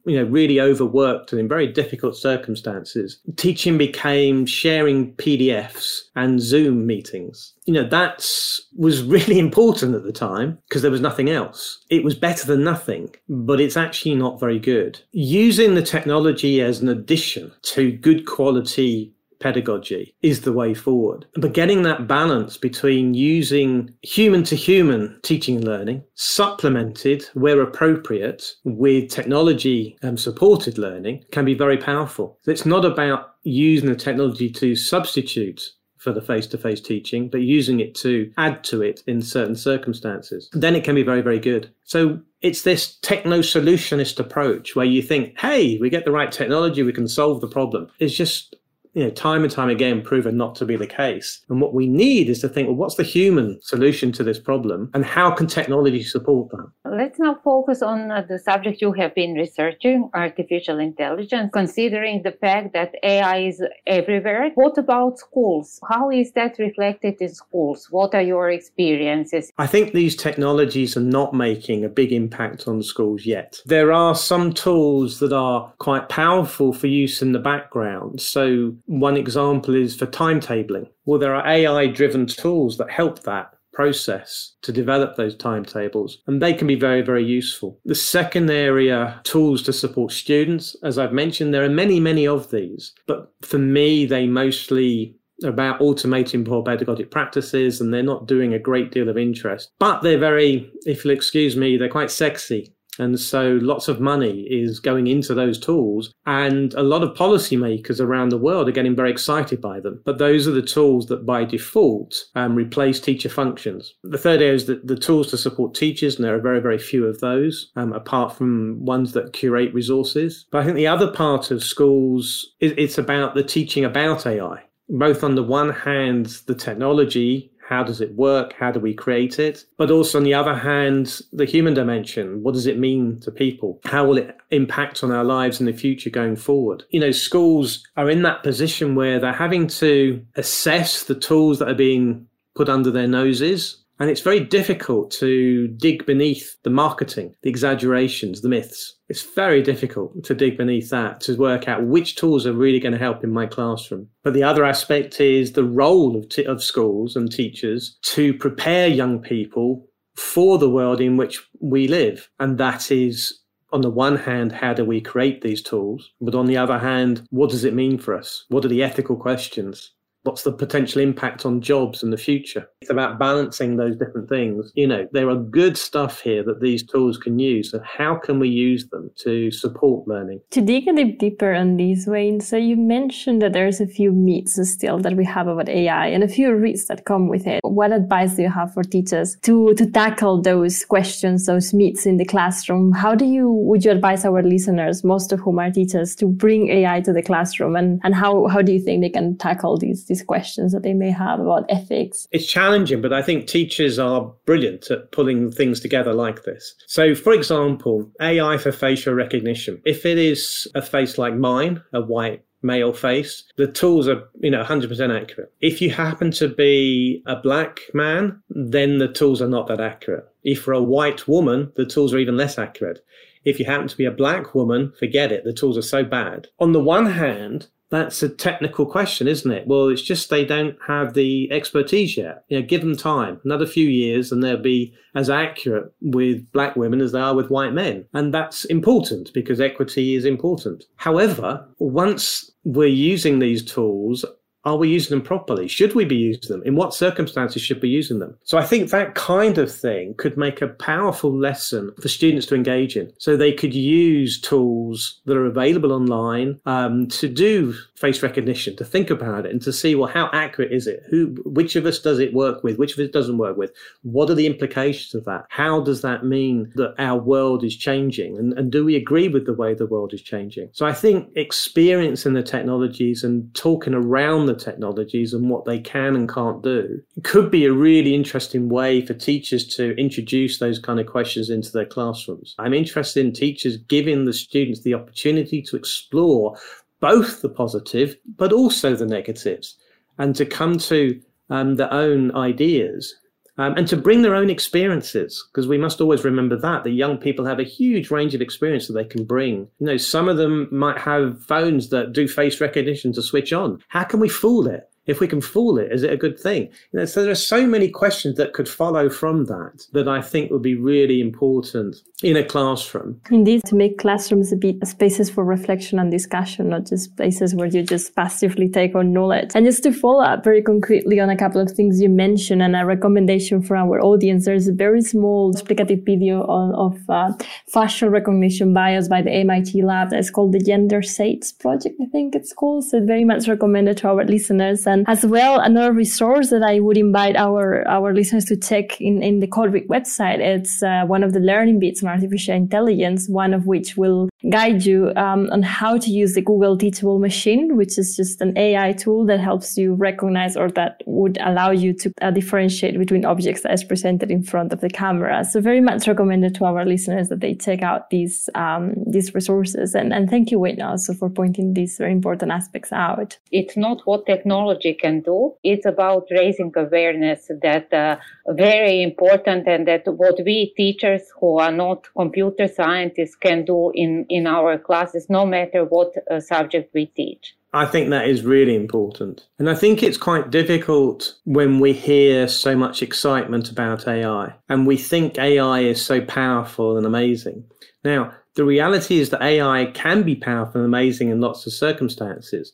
you 0.05 0.17
know, 0.17 0.23
really 0.23 0.59
overworked 0.59 1.31
and 1.31 1.39
in 1.39 1.47
very 1.47 1.67
difficult 1.67 2.15
circumstances, 2.15 3.19
teaching 3.35 3.77
became 3.77 4.45
sharing 4.45 5.13
PDFs 5.15 6.01
and 6.15 6.41
Zoom 6.41 6.85
meetings. 6.85 7.53
You 7.65 7.73
know, 7.73 7.87
that 7.89 8.29
was 8.77 9.03
really 9.03 9.39
important 9.47 9.95
at 9.95 10.03
the 10.03 10.11
time 10.11 10.59
because 10.67 10.81
there 10.81 10.91
was 10.91 11.01
nothing 11.01 11.29
else. 11.29 11.83
It 11.89 12.03
was 12.03 12.15
better 12.15 12.45
than 12.45 12.63
nothing, 12.63 13.15
but 13.27 13.59
it's 13.59 13.77
actually 13.77 14.15
not 14.15 14.39
very 14.39 14.59
good. 14.59 14.99
Using 15.11 15.75
the 15.75 15.81
technology 15.81 16.61
as 16.61 16.81
an 16.81 16.89
addition 16.89 17.51
to 17.63 17.91
good 17.91 18.25
quality 18.25 19.14
pedagogy 19.39 20.15
is 20.21 20.41
the 20.41 20.53
way 20.53 20.73
forward. 20.73 21.25
But 21.35 21.53
getting 21.53 21.83
that 21.83 22.07
balance 22.07 22.57
between 22.57 23.13
using 23.13 23.93
human 24.01 24.43
to 24.45 24.55
human 24.55 25.19
teaching 25.23 25.57
and 25.57 25.65
learning, 25.65 26.03
supplemented 26.15 27.23
where 27.33 27.61
appropriate 27.61 28.53
with 28.63 29.09
technology 29.09 29.97
um, 30.03 30.17
supported 30.17 30.77
learning, 30.77 31.25
can 31.31 31.45
be 31.45 31.53
very 31.53 31.77
powerful. 31.77 32.39
It's 32.45 32.65
not 32.65 32.85
about 32.85 33.35
using 33.43 33.89
the 33.89 33.95
technology 33.95 34.49
to 34.49 34.75
substitute 34.75 35.71
for 36.05 36.13
the 36.13 36.21
face 36.21 36.45
to 36.45 36.57
face 36.57 36.79
teaching, 36.79 37.27
but 37.29 37.41
using 37.41 37.79
it 37.79 37.95
to 37.95 38.31
add 38.37 38.63
to 38.63 38.83
it 38.83 39.01
in 39.07 39.23
certain 39.23 39.55
circumstances, 39.55 40.47
then 40.53 40.75
it 40.75 40.83
can 40.83 40.93
be 40.93 41.01
very, 41.01 41.21
very 41.21 41.39
good. 41.39 41.73
So 41.83 42.19
it's 42.41 42.61
this 42.61 42.97
techno 43.01 43.39
solutionist 43.39 44.19
approach 44.19 44.75
where 44.75 44.85
you 44.85 45.01
think, 45.01 45.37
hey, 45.39 45.79
we 45.79 45.89
get 45.89 46.05
the 46.05 46.11
right 46.11 46.31
technology, 46.31 46.83
we 46.83 46.93
can 46.93 47.07
solve 47.07 47.41
the 47.41 47.47
problem. 47.47 47.87
It's 47.97 48.15
just 48.15 48.55
you 48.95 49.03
know, 49.03 49.09
time 49.09 49.43
and 49.43 49.51
time 49.51 49.69
again 49.69 50.01
proven 50.01 50.37
not 50.37 50.55
to 50.55 50.65
be 50.65 50.77
the 50.77 50.87
case. 50.87 51.41
And 51.49 51.61
what 51.61 51.73
we 51.73 51.85
need 51.85 52.29
is 52.29 52.39
to 52.39 52.49
think, 52.49 52.67
well, 52.67 52.77
what's 52.77 52.95
the 52.95 53.03
human 53.03 53.59
solution 53.61 54.11
to 54.13 54.23
this 54.23 54.39
problem 54.39 54.89
and 54.93 55.05
how 55.05 55.31
can 55.31 55.47
technology 55.47 56.01
support 56.01 56.49
that? 56.51 56.71
Let's 56.89 57.19
now 57.19 57.37
focus 57.43 57.81
on 57.81 58.09
uh, 58.09 58.23
the 58.27 58.39
subject 58.39 58.81
you 58.81 58.93
have 58.93 59.13
been 59.13 59.33
researching, 59.33 60.09
artificial 60.13 60.79
intelligence, 60.79 61.51
considering 61.51 62.23
the 62.23 62.31
fact 62.31 62.71
that 62.73 62.95
AI 63.03 63.39
is 63.39 63.61
everywhere. 63.85 64.51
What 64.55 64.77
about 64.77 65.19
schools? 65.19 65.79
How 65.89 66.09
is 66.09 66.31
that 66.31 66.57
reflected 66.57 67.15
in 67.19 67.33
schools? 67.33 67.87
What 67.91 68.15
are 68.15 68.21
your 68.21 68.49
experiences? 68.49 69.51
I 69.57 69.67
think 69.67 69.91
these 69.91 70.15
technologies 70.15 70.95
are 70.95 71.01
not 71.01 71.33
making 71.33 71.83
a 71.83 71.89
big 71.89 72.13
impact 72.13 72.65
on 72.65 72.81
schools 72.81 73.25
yet. 73.25 73.59
There 73.65 73.91
are 73.91 74.15
some 74.15 74.53
tools 74.53 75.19
that 75.19 75.33
are 75.33 75.73
quite 75.79 76.07
powerful 76.07 76.71
for 76.71 76.87
use 76.87 77.21
in 77.21 77.33
the 77.33 77.39
background. 77.39 78.21
So 78.21 78.73
one 78.85 79.17
example 79.17 79.75
is 79.75 79.95
for 79.95 80.05
timetabling. 80.05 80.87
Well, 81.05 81.19
there 81.19 81.35
are 81.35 81.47
AI 81.47 81.87
driven 81.87 82.25
tools 82.25 82.77
that 82.77 82.89
help 82.89 83.23
that 83.23 83.51
process 83.73 84.53
to 84.61 84.71
develop 84.71 85.17
those 85.17 85.35
timetables 85.35 86.19
and 86.27 86.41
they 86.41 86.53
can 86.53 86.65
be 86.65 86.75
very 86.75 87.01
very 87.01 87.25
useful. 87.25 87.77
The 87.83 87.93
second 87.93 88.49
area 88.49 89.19
tools 89.25 89.61
to 89.63 89.73
support 89.73 90.13
students 90.13 90.77
as 90.81 90.97
i've 90.97 91.11
mentioned 91.11 91.53
there 91.53 91.65
are 91.65 91.69
many 91.69 91.99
many 91.99 92.25
of 92.25 92.51
these 92.51 92.93
but 93.05 93.33
for 93.41 93.57
me 93.57 94.05
they 94.05 94.27
mostly 94.27 95.17
about 95.43 95.79
automating 95.79 96.45
poor 96.45 96.63
pedagogic 96.63 97.11
practices 97.11 97.81
and 97.81 97.93
they're 97.93 98.03
not 98.03 98.27
doing 98.27 98.53
a 98.53 98.59
great 98.59 98.91
deal 98.91 99.09
of 99.09 99.17
interest. 99.17 99.71
But 99.79 100.01
they're 100.01 100.17
very 100.17 100.71
if 100.85 101.03
you'll 101.03 101.13
excuse 101.13 101.55
me 101.55 101.77
they're 101.77 101.89
quite 101.89 102.11
sexy 102.11 102.73
and 102.99 103.19
so 103.19 103.59
lots 103.61 103.87
of 103.87 103.99
money 103.99 104.41
is 104.41 104.79
going 104.79 105.07
into 105.07 105.33
those 105.33 105.59
tools. 105.59 106.13
And 106.25 106.73
a 106.73 106.83
lot 106.83 107.03
of 107.03 107.15
policymakers 107.15 107.99
around 107.99 108.29
the 108.29 108.37
world 108.37 108.67
are 108.67 108.73
getting 108.73 108.95
very 108.95 109.11
excited 109.11 109.61
by 109.61 109.79
them. 109.79 110.01
But 110.05 110.17
those 110.17 110.47
are 110.47 110.51
the 110.51 110.61
tools 110.61 111.07
that 111.07 111.25
by 111.25 111.45
default 111.45 112.15
um, 112.35 112.55
replace 112.55 112.99
teacher 112.99 113.29
functions. 113.29 113.93
The 114.03 114.17
third 114.17 114.41
area 114.41 114.53
is 114.53 114.65
that 114.65 114.87
the 114.87 114.95
tools 114.95 115.27
to 115.31 115.37
support 115.37 115.75
teachers, 115.75 116.15
and 116.15 116.25
there 116.25 116.35
are 116.35 116.41
very, 116.41 116.59
very 116.59 116.77
few 116.77 117.05
of 117.05 117.19
those, 117.19 117.71
um, 117.75 117.93
apart 117.93 118.35
from 118.35 118.83
ones 118.85 119.13
that 119.13 119.33
curate 119.33 119.73
resources. 119.73 120.45
But 120.51 120.61
I 120.61 120.65
think 120.65 120.75
the 120.75 120.87
other 120.87 121.11
part 121.11 121.51
of 121.51 121.63
schools, 121.63 122.53
it's 122.59 122.97
about 122.97 123.35
the 123.35 123.43
teaching 123.43 123.85
about 123.85 124.25
AI 124.25 124.63
both 124.89 125.23
on 125.23 125.35
the 125.35 125.43
one 125.43 125.71
hand, 125.71 126.27
the 126.45 126.55
technology 126.55 127.51
how 127.67 127.83
does 127.83 127.99
it 127.99 128.13
work? 128.15 128.53
How 128.53 128.71
do 128.71 128.79
we 128.79 128.93
create 128.93 129.39
it? 129.39 129.65
But 129.77 129.89
also, 129.89 130.19
on 130.19 130.23
the 130.23 130.33
other 130.35 130.55
hand, 130.55 131.21
the 131.33 131.45
human 131.45 131.73
dimension. 131.73 132.43
What 132.43 132.53
does 132.53 132.67
it 132.67 132.77
mean 132.77 133.19
to 133.21 133.31
people? 133.31 133.79
How 133.85 134.05
will 134.05 134.17
it 134.17 134.37
impact 134.51 135.03
on 135.03 135.11
our 135.11 135.23
lives 135.23 135.59
in 135.59 135.65
the 135.65 135.73
future 135.73 136.09
going 136.09 136.35
forward? 136.35 136.83
You 136.89 136.99
know, 136.99 137.11
schools 137.11 137.83
are 137.97 138.09
in 138.09 138.21
that 138.21 138.43
position 138.43 138.93
where 138.93 139.19
they're 139.19 139.33
having 139.33 139.67
to 139.67 140.23
assess 140.35 141.03
the 141.03 141.15
tools 141.15 141.59
that 141.59 141.69
are 141.69 141.75
being 141.75 142.27
put 142.55 142.69
under 142.69 142.91
their 142.91 143.07
noses 143.07 143.84
and 143.99 144.09
it's 144.09 144.21
very 144.21 144.39
difficult 144.39 145.11
to 145.11 145.67
dig 145.67 146.05
beneath 146.05 146.57
the 146.63 146.69
marketing, 146.69 147.35
the 147.43 147.49
exaggerations, 147.49 148.41
the 148.41 148.49
myths. 148.49 148.95
It's 149.07 149.21
very 149.21 149.61
difficult 149.61 150.23
to 150.23 150.33
dig 150.33 150.57
beneath 150.57 150.89
that 150.89 151.21
to 151.21 151.37
work 151.37 151.67
out 151.67 151.85
which 151.85 152.15
tools 152.15 152.45
are 152.45 152.53
really 152.53 152.79
going 152.79 152.93
to 152.93 152.99
help 152.99 153.23
in 153.23 153.31
my 153.31 153.45
classroom. 153.45 154.09
But 154.23 154.33
the 154.33 154.43
other 154.43 154.65
aspect 154.65 155.21
is 155.21 155.53
the 155.53 155.63
role 155.63 156.17
of, 156.17 156.27
t- 156.29 156.45
of 156.45 156.63
schools 156.63 157.15
and 157.15 157.31
teachers 157.31 157.97
to 158.03 158.33
prepare 158.33 158.87
young 158.87 159.19
people 159.19 159.87
for 160.15 160.57
the 160.57 160.69
world 160.69 160.99
in 160.99 161.17
which 161.17 161.41
we 161.59 161.87
live. 161.87 162.29
And 162.39 162.57
that 162.57 162.91
is 162.91 163.41
on 163.71 163.81
the 163.81 163.89
one 163.89 164.15
hand, 164.15 164.53
how 164.53 164.73
do 164.73 164.85
we 164.85 165.01
create 165.01 165.41
these 165.41 165.61
tools? 165.61 166.11
But 166.21 166.35
on 166.35 166.45
the 166.45 166.57
other 166.57 166.79
hand, 166.79 167.27
what 167.29 167.49
does 167.49 167.65
it 167.65 167.73
mean 167.73 167.97
for 167.97 168.13
us? 168.13 168.45
What 168.47 168.63
are 168.63 168.69
the 168.69 168.83
ethical 168.83 169.17
questions? 169.17 169.91
What's 170.25 170.43
the 170.43 170.51
potential 170.51 171.01
impact 171.01 171.45
on 171.45 171.61
jobs 171.61 172.03
in 172.03 172.09
the 172.09 172.17
future? 172.17 172.67
It's 172.81 172.89
about 172.89 173.19
balancing 173.19 173.77
those 173.77 173.95
different 173.95 174.27
things. 174.27 174.71
You 174.75 174.87
know, 174.87 175.07
there 175.11 175.29
are 175.29 175.35
good 175.35 175.77
stuff 175.77 176.21
here 176.21 176.43
that 176.43 176.61
these 176.61 176.83
tools 176.83 177.17
can 177.17 177.37
use. 177.39 177.71
So 177.71 177.79
how 177.83 178.15
can 178.15 178.39
we 178.39 178.49
use 178.49 178.87
them 178.89 179.11
to 179.17 179.51
support 179.51 180.07
learning? 180.07 180.41
To 180.51 180.61
dig 180.61 180.87
a 180.87 180.93
bit 180.93 181.19
deeper 181.19 181.53
on 181.53 181.77
these, 181.77 182.07
Wayne, 182.07 182.41
so 182.41 182.57
you 182.57 182.75
mentioned 182.75 183.41
that 183.43 183.53
there's 183.53 183.79
a 183.79 183.87
few 183.87 184.11
myths 184.11 184.59
still 184.69 184.97
that 184.99 185.15
we 185.15 185.25
have 185.25 185.47
about 185.47 185.69
AI 185.69 186.07
and 186.07 186.23
a 186.23 186.27
few 186.27 186.53
risks 186.53 186.87
that 186.87 187.05
come 187.05 187.27
with 187.27 187.45
it. 187.45 187.59
What 187.63 187.91
advice 187.91 188.35
do 188.35 188.41
you 188.41 188.49
have 188.49 188.73
for 188.73 188.83
teachers 188.83 189.37
to, 189.43 189.73
to 189.75 189.85
tackle 189.85 190.41
those 190.41 190.83
questions, 190.85 191.45
those 191.45 191.73
myths 191.73 192.05
in 192.05 192.17
the 192.17 192.25
classroom? 192.25 192.91
How 192.91 193.13
do 193.13 193.25
you, 193.25 193.49
would 193.49 193.85
you 193.85 193.91
advise 193.91 194.25
our 194.25 194.41
listeners, 194.41 195.03
most 195.03 195.31
of 195.31 195.39
whom 195.39 195.59
are 195.59 195.69
teachers, 195.69 196.15
to 196.15 196.25
bring 196.25 196.69
AI 196.69 197.01
to 197.01 197.13
the 197.13 197.21
classroom 197.21 197.75
and, 197.75 198.01
and 198.03 198.15
how, 198.15 198.47
how 198.47 198.61
do 198.61 198.71
you 198.71 198.79
think 198.79 199.01
they 199.01 199.09
can 199.09 199.37
tackle 199.37 199.77
these 199.77 200.03
questions 200.23 200.71
that 200.71 200.83
they 200.83 200.93
may 200.93 201.11
have 201.11 201.39
about 201.39 201.65
ethics. 201.69 202.27
It's 202.31 202.45
challenging, 202.45 203.01
but 203.01 203.13
I 203.13 203.21
think 203.21 203.47
teachers 203.47 203.99
are 203.99 204.33
brilliant 204.45 204.89
at 204.91 205.11
pulling 205.11 205.51
things 205.51 205.79
together 205.79 206.13
like 206.13 206.43
this. 206.43 206.73
So, 206.87 207.15
for 207.15 207.33
example, 207.33 208.09
AI 208.21 208.57
for 208.57 208.71
facial 208.71 209.13
recognition. 209.13 209.81
If 209.85 210.05
it 210.05 210.17
is 210.17 210.67
a 210.75 210.81
face 210.81 211.17
like 211.17 211.35
mine, 211.35 211.81
a 211.93 212.01
white 212.01 212.43
male 212.61 212.93
face, 212.93 213.43
the 213.57 213.67
tools 213.67 214.07
are, 214.07 214.23
you 214.39 214.49
know, 214.49 214.63
100% 214.63 215.21
accurate. 215.21 215.53
If 215.61 215.81
you 215.81 215.91
happen 215.91 216.31
to 216.31 216.49
be 216.49 217.21
a 217.27 217.35
black 217.35 217.79
man, 217.93 218.41
then 218.49 218.97
the 218.97 219.07
tools 219.07 219.41
are 219.41 219.47
not 219.47 219.67
that 219.67 219.79
accurate. 219.79 220.27
If 220.43 220.65
you're 220.65 220.75
a 220.75 220.83
white 220.83 221.27
woman, 221.27 221.71
the 221.75 221.85
tools 221.85 222.13
are 222.13 222.17
even 222.17 222.37
less 222.37 222.57
accurate. 222.57 223.05
If 223.45 223.59
you 223.59 223.65
happen 223.65 223.87
to 223.87 223.97
be 223.97 224.05
a 224.05 224.11
black 224.11 224.55
woman, 224.55 224.91
forget 224.97 225.31
it. 225.31 225.43
The 225.43 225.53
tools 225.53 225.77
are 225.77 225.83
so 225.83 226.03
bad. 226.03 226.47
On 226.59 226.71
the 226.71 226.83
one 226.83 227.05
hand, 227.05 227.67
that's 227.95 228.21
a 228.21 228.29
technical 228.29 228.85
question, 228.85 229.27
isn't 229.27 229.51
it? 229.51 229.67
Well, 229.67 229.87
it's 229.87 230.01
just 230.01 230.29
they 230.29 230.45
don't 230.45 230.77
have 230.87 231.13
the 231.13 231.51
expertise 231.51 232.17
yet. 232.17 232.43
You 232.49 232.59
know, 232.59 232.65
give 232.65 232.81
them 232.81 232.95
time, 232.95 233.39
another 233.45 233.65
few 233.65 233.87
years, 233.87 234.31
and 234.31 234.43
they'll 234.43 234.57
be 234.57 234.93
as 235.15 235.29
accurate 235.29 235.93
with 236.01 236.51
black 236.51 236.75
women 236.75 237.01
as 237.01 237.11
they 237.11 237.19
are 237.19 237.35
with 237.35 237.49
white 237.49 237.73
men. 237.73 238.05
And 238.13 238.33
that's 238.33 238.65
important 238.65 239.31
because 239.33 239.61
equity 239.61 240.15
is 240.15 240.25
important. 240.25 240.83
However, 240.97 241.67
once 241.79 242.51
we're 242.63 242.87
using 242.87 243.39
these 243.39 243.63
tools, 243.63 244.25
are 244.65 244.77
we 244.77 244.89
using 244.89 245.17
them 245.17 245.25
properly? 245.25 245.67
Should 245.67 245.93
we 245.93 246.05
be 246.05 246.15
using 246.15 246.49
them? 246.49 246.63
In 246.65 246.75
what 246.75 246.93
circumstances 246.93 247.61
should 247.61 247.77
we 247.77 247.81
be 247.81 247.89
using 247.89 248.19
them? 248.19 248.35
So 248.43 248.57
I 248.57 248.65
think 248.65 248.89
that 248.89 249.15
kind 249.15 249.57
of 249.57 249.73
thing 249.73 250.15
could 250.15 250.37
make 250.37 250.61
a 250.61 250.67
powerful 250.67 251.31
lesson 251.37 251.91
for 252.01 252.07
students 252.07 252.47
to 252.47 252.55
engage 252.55 252.97
in. 252.97 253.13
So 253.19 253.37
they 253.37 253.53
could 253.53 253.73
use 253.73 254.41
tools 254.41 255.21
that 255.25 255.37
are 255.37 255.45
available 255.45 255.91
online 255.91 256.59
um, 256.65 257.07
to 257.09 257.27
do 257.29 257.75
face 257.95 258.21
recognition, 258.21 258.75
to 258.75 258.83
think 258.83 259.09
about 259.09 259.45
it 259.45 259.51
and 259.51 259.61
to 259.61 259.71
see, 259.71 259.95
well, 259.95 260.09
how 260.09 260.29
accurate 260.33 260.71
is 260.71 260.87
it? 260.87 261.03
Who, 261.09 261.35
which 261.45 261.75
of 261.75 261.85
us 261.85 261.99
does 261.99 262.19
it 262.19 262.33
work 262.33 262.63
with? 262.63 262.77
Which 262.77 262.93
of 262.93 262.99
us 262.99 263.11
doesn't 263.11 263.37
work 263.37 263.57
with? 263.57 263.71
What 264.01 264.29
are 264.29 264.35
the 264.35 264.47
implications 264.47 265.15
of 265.15 265.25
that? 265.25 265.45
How 265.49 265.79
does 265.81 266.01
that 266.01 266.25
mean 266.25 266.71
that 266.75 266.93
our 266.97 267.19
world 267.19 267.63
is 267.63 267.75
changing? 267.75 268.37
And, 268.37 268.53
and 268.53 268.71
do 268.71 268.83
we 268.83 268.95
agree 268.95 269.27
with 269.27 269.45
the 269.45 269.53
way 269.53 269.73
the 269.73 269.85
world 269.85 270.13
is 270.13 270.21
changing? 270.21 270.69
So 270.73 270.85
I 270.85 270.93
think 270.93 271.29
experience 271.35 272.25
in 272.25 272.33
the 272.33 272.43
technologies 272.43 273.23
and 273.23 273.53
talking 273.53 273.93
around 273.93 274.47
the 274.47 274.54
technologies 274.55 275.33
and 275.33 275.49
what 275.49 275.65
they 275.65 275.79
can 275.79 276.15
and 276.15 276.31
can't 276.31 276.63
do. 276.63 277.01
Could 277.23 277.51
be 277.51 277.65
a 277.65 277.73
really 277.73 278.15
interesting 278.15 278.69
way 278.69 279.05
for 279.05 279.13
teachers 279.13 279.67
to 279.75 279.95
introduce 279.97 280.59
those 280.59 280.79
kind 280.79 280.99
of 280.99 281.07
questions 281.07 281.49
into 281.49 281.71
their 281.71 281.85
classrooms. 281.85 282.55
I'm 282.57 282.73
interested 282.73 283.25
in 283.25 283.33
teachers 283.33 283.77
giving 283.77 284.25
the 284.25 284.33
students 284.33 284.81
the 284.81 284.93
opportunity 284.93 285.61
to 285.63 285.75
explore 285.75 286.57
both 286.99 287.41
the 287.41 287.49
positive 287.49 288.15
but 288.37 288.51
also 288.51 288.95
the 288.95 289.05
negatives 289.05 289.77
and 290.17 290.35
to 290.35 290.45
come 290.45 290.77
to 290.77 291.21
um, 291.49 291.75
their 291.75 291.93
own 291.93 292.35
ideas 292.35 293.15
um, 293.57 293.73
and 293.77 293.87
to 293.87 293.97
bring 293.97 294.21
their 294.21 294.35
own 294.35 294.49
experiences 294.49 295.43
because 295.51 295.67
we 295.67 295.77
must 295.77 296.01
always 296.01 296.23
remember 296.23 296.57
that 296.57 296.83
the 296.83 296.91
young 296.91 297.17
people 297.17 297.45
have 297.45 297.59
a 297.59 297.63
huge 297.63 298.11
range 298.11 298.35
of 298.35 298.41
experience 298.41 298.87
that 298.87 298.93
they 298.93 299.05
can 299.05 299.23
bring. 299.23 299.67
You 299.79 299.87
know 299.87 299.97
some 299.97 300.27
of 300.27 300.37
them 300.37 300.67
might 300.71 300.99
have 300.99 301.41
phones 301.43 301.89
that 301.89 302.13
do 302.13 302.27
face 302.27 302.59
recognition 302.61 303.13
to 303.13 303.21
switch 303.21 303.53
on. 303.53 303.79
How 303.87 304.03
can 304.03 304.19
we 304.19 304.29
fool 304.29 304.67
it 304.67 304.89
If 305.05 305.19
we 305.19 305.27
can 305.27 305.41
fool 305.41 305.77
it, 305.77 305.91
is 305.91 306.03
it 306.03 306.11
a 306.11 306.17
good 306.17 306.39
thing? 306.39 306.63
You 306.91 306.99
know, 306.99 307.05
so 307.05 307.21
there 307.21 307.31
are 307.31 307.35
so 307.35 307.67
many 307.67 307.89
questions 307.89 308.37
that 308.37 308.53
could 308.53 308.67
follow 308.67 309.09
from 309.09 309.45
that 309.45 309.85
that 309.93 310.07
I 310.07 310.21
think 310.21 310.51
would 310.51 310.61
be 310.61 310.75
really 310.75 311.21
important 311.21 311.97
in 312.23 312.35
a 312.37 312.43
classroom. 312.43 313.21
Indeed, 313.29 313.61
to 313.65 313.75
make 313.75 313.97
classrooms 313.97 314.51
a 314.51 314.55
bit 314.55 314.85
spaces 314.87 315.29
for 315.29 315.43
reflection 315.43 315.99
and 315.99 316.09
discussion, 316.09 316.69
not 316.69 316.87
just 316.87 317.15
places 317.17 317.53
where 317.53 317.67
you 317.67 317.83
just 317.83 318.15
passively 318.15 318.69
take 318.69 318.95
on 318.95 319.13
knowledge. 319.13 319.51
And 319.53 319.65
just 319.65 319.83
to 319.83 319.91
follow 319.91 320.23
up 320.23 320.43
very 320.43 320.61
concretely 320.61 321.19
on 321.19 321.29
a 321.29 321.37
couple 321.37 321.61
of 321.61 321.71
things 321.71 322.01
you 322.01 322.09
mentioned 322.09 322.61
and 322.61 322.75
a 322.75 322.85
recommendation 322.85 323.61
for 323.61 323.75
our 323.75 324.01
audience, 324.01 324.45
there's 324.45 324.67
a 324.67 324.73
very 324.73 325.01
small 325.01 325.53
explicative 325.53 326.05
video 326.05 326.43
on, 326.47 326.73
of 326.75 326.97
uh, 327.09 327.31
facial 327.67 328.09
recognition 328.09 328.73
bias 328.73 329.07
by 329.07 329.21
the 329.21 329.31
MIT 329.31 329.83
lab 329.83 330.09
that's 330.09 330.31
called 330.31 330.53
the 330.53 330.59
Gender 330.59 331.01
Shades 331.01 331.51
project, 331.51 331.95
I 332.01 332.05
think 332.05 332.33
it's 332.33 332.53
called. 332.53 332.85
So 332.85 333.05
very 333.05 333.25
much 333.25 333.47
recommended 333.47 333.97
to 333.97 334.07
our 334.07 334.23
listeners. 334.23 334.87
And 334.87 334.94
as 335.07 335.25
well, 335.25 335.59
another 335.59 335.91
resource 335.93 336.49
that 336.49 336.63
I 336.63 336.79
would 336.79 336.97
invite 336.97 337.35
our, 337.35 337.87
our 337.87 338.13
listeners 338.13 338.45
to 338.45 338.55
check 338.55 338.99
in, 339.01 339.21
in 339.21 339.39
the 339.39 339.47
Week 339.71 339.87
website. 339.89 340.39
It's 340.39 340.83
uh, 340.83 341.03
one 341.05 341.23
of 341.23 341.33
the 341.33 341.39
learning 341.39 341.79
bits 341.79 342.03
on 342.03 342.09
artificial 342.09 342.55
intelligence, 342.55 343.27
one 343.27 343.53
of 343.53 343.65
which 343.65 343.97
will 343.97 344.29
guide 344.49 344.85
you 344.85 345.11
um, 345.15 345.49
on 345.51 345.63
how 345.63 345.97
to 345.97 346.09
use 346.09 346.33
the 346.33 346.41
Google 346.41 346.77
Teachable 346.77 347.19
Machine, 347.19 347.75
which 347.75 347.97
is 347.97 348.15
just 348.15 348.41
an 348.41 348.57
AI 348.57 348.93
tool 348.93 349.25
that 349.25 349.39
helps 349.39 349.77
you 349.77 349.93
recognize 349.93 350.55
or 350.55 350.69
that 350.71 351.01
would 351.05 351.37
allow 351.41 351.71
you 351.71 351.93
to 351.93 352.11
uh, 352.21 352.31
differentiate 352.31 352.97
between 352.97 353.25
objects 353.25 353.65
as 353.65 353.83
presented 353.83 354.29
in 354.29 354.43
front 354.43 354.71
of 354.71 354.81
the 354.81 354.89
camera. 354.89 355.43
So 355.43 355.61
very 355.61 355.81
much 355.81 356.07
recommended 356.07 356.55
to 356.55 356.65
our 356.65 356.85
listeners 356.85 357.29
that 357.29 357.39
they 357.39 357.55
check 357.55 357.81
out 357.81 358.09
these 358.09 358.49
um, 358.55 358.93
these 359.07 359.33
resources. 359.33 359.95
And, 359.95 360.13
and 360.13 360.29
thank 360.29 360.51
you, 360.51 360.59
Whitney, 360.59 360.83
also 360.83 361.13
for 361.13 361.29
pointing 361.29 361.73
these 361.73 361.97
very 361.97 362.11
important 362.11 362.51
aspects 362.51 362.91
out. 362.91 363.37
It's 363.51 363.77
not 363.77 364.01
what 364.05 364.25
technology 364.25 364.84
can 364.93 365.21
do. 365.21 365.55
It's 365.63 365.85
about 365.85 366.27
raising 366.29 366.71
awareness 366.75 367.49
that 367.61 367.91
uh, 367.93 368.17
very 368.49 369.01
important 369.01 369.67
and 369.67 369.87
that 369.87 370.03
what 370.05 370.35
we 370.45 370.73
teachers 370.77 371.23
who 371.39 371.57
are 371.59 371.71
not 371.71 372.07
computer 372.15 372.67
scientists 372.67 373.35
can 373.35 373.65
do 373.65 373.91
in, 373.95 374.25
in 374.29 374.47
our 374.47 374.77
classes, 374.77 375.27
no 375.29 375.45
matter 375.45 375.85
what 375.85 376.13
uh, 376.29 376.39
subject 376.39 376.93
we 376.93 377.07
teach. 377.07 377.55
I 377.75 377.85
think 377.85 378.09
that 378.09 378.29
is 378.29 378.43
really 378.43 378.73
important. 378.73 379.45
And 379.59 379.69
I 379.69 379.75
think 379.75 380.01
it's 380.01 380.15
quite 380.15 380.49
difficult 380.49 381.35
when 381.43 381.81
we 381.81 381.91
hear 381.91 382.47
so 382.47 382.73
much 382.73 383.01
excitement 383.01 383.69
about 383.69 384.07
AI 384.07 384.53
and 384.69 384.87
we 384.87 384.95
think 384.95 385.37
AI 385.37 385.79
is 385.79 386.01
so 386.01 386.21
powerful 386.21 386.95
and 386.95 387.05
amazing. 387.05 387.65
Now, 388.05 388.33
the 388.55 388.63
reality 388.63 389.19
is 389.19 389.29
that 389.31 389.41
AI 389.41 389.87
can 389.87 390.23
be 390.23 390.35
powerful 390.35 390.79
and 390.79 390.85
amazing 390.85 391.29
in 391.29 391.41
lots 391.41 391.67
of 391.67 391.73
circumstances. 391.73 392.71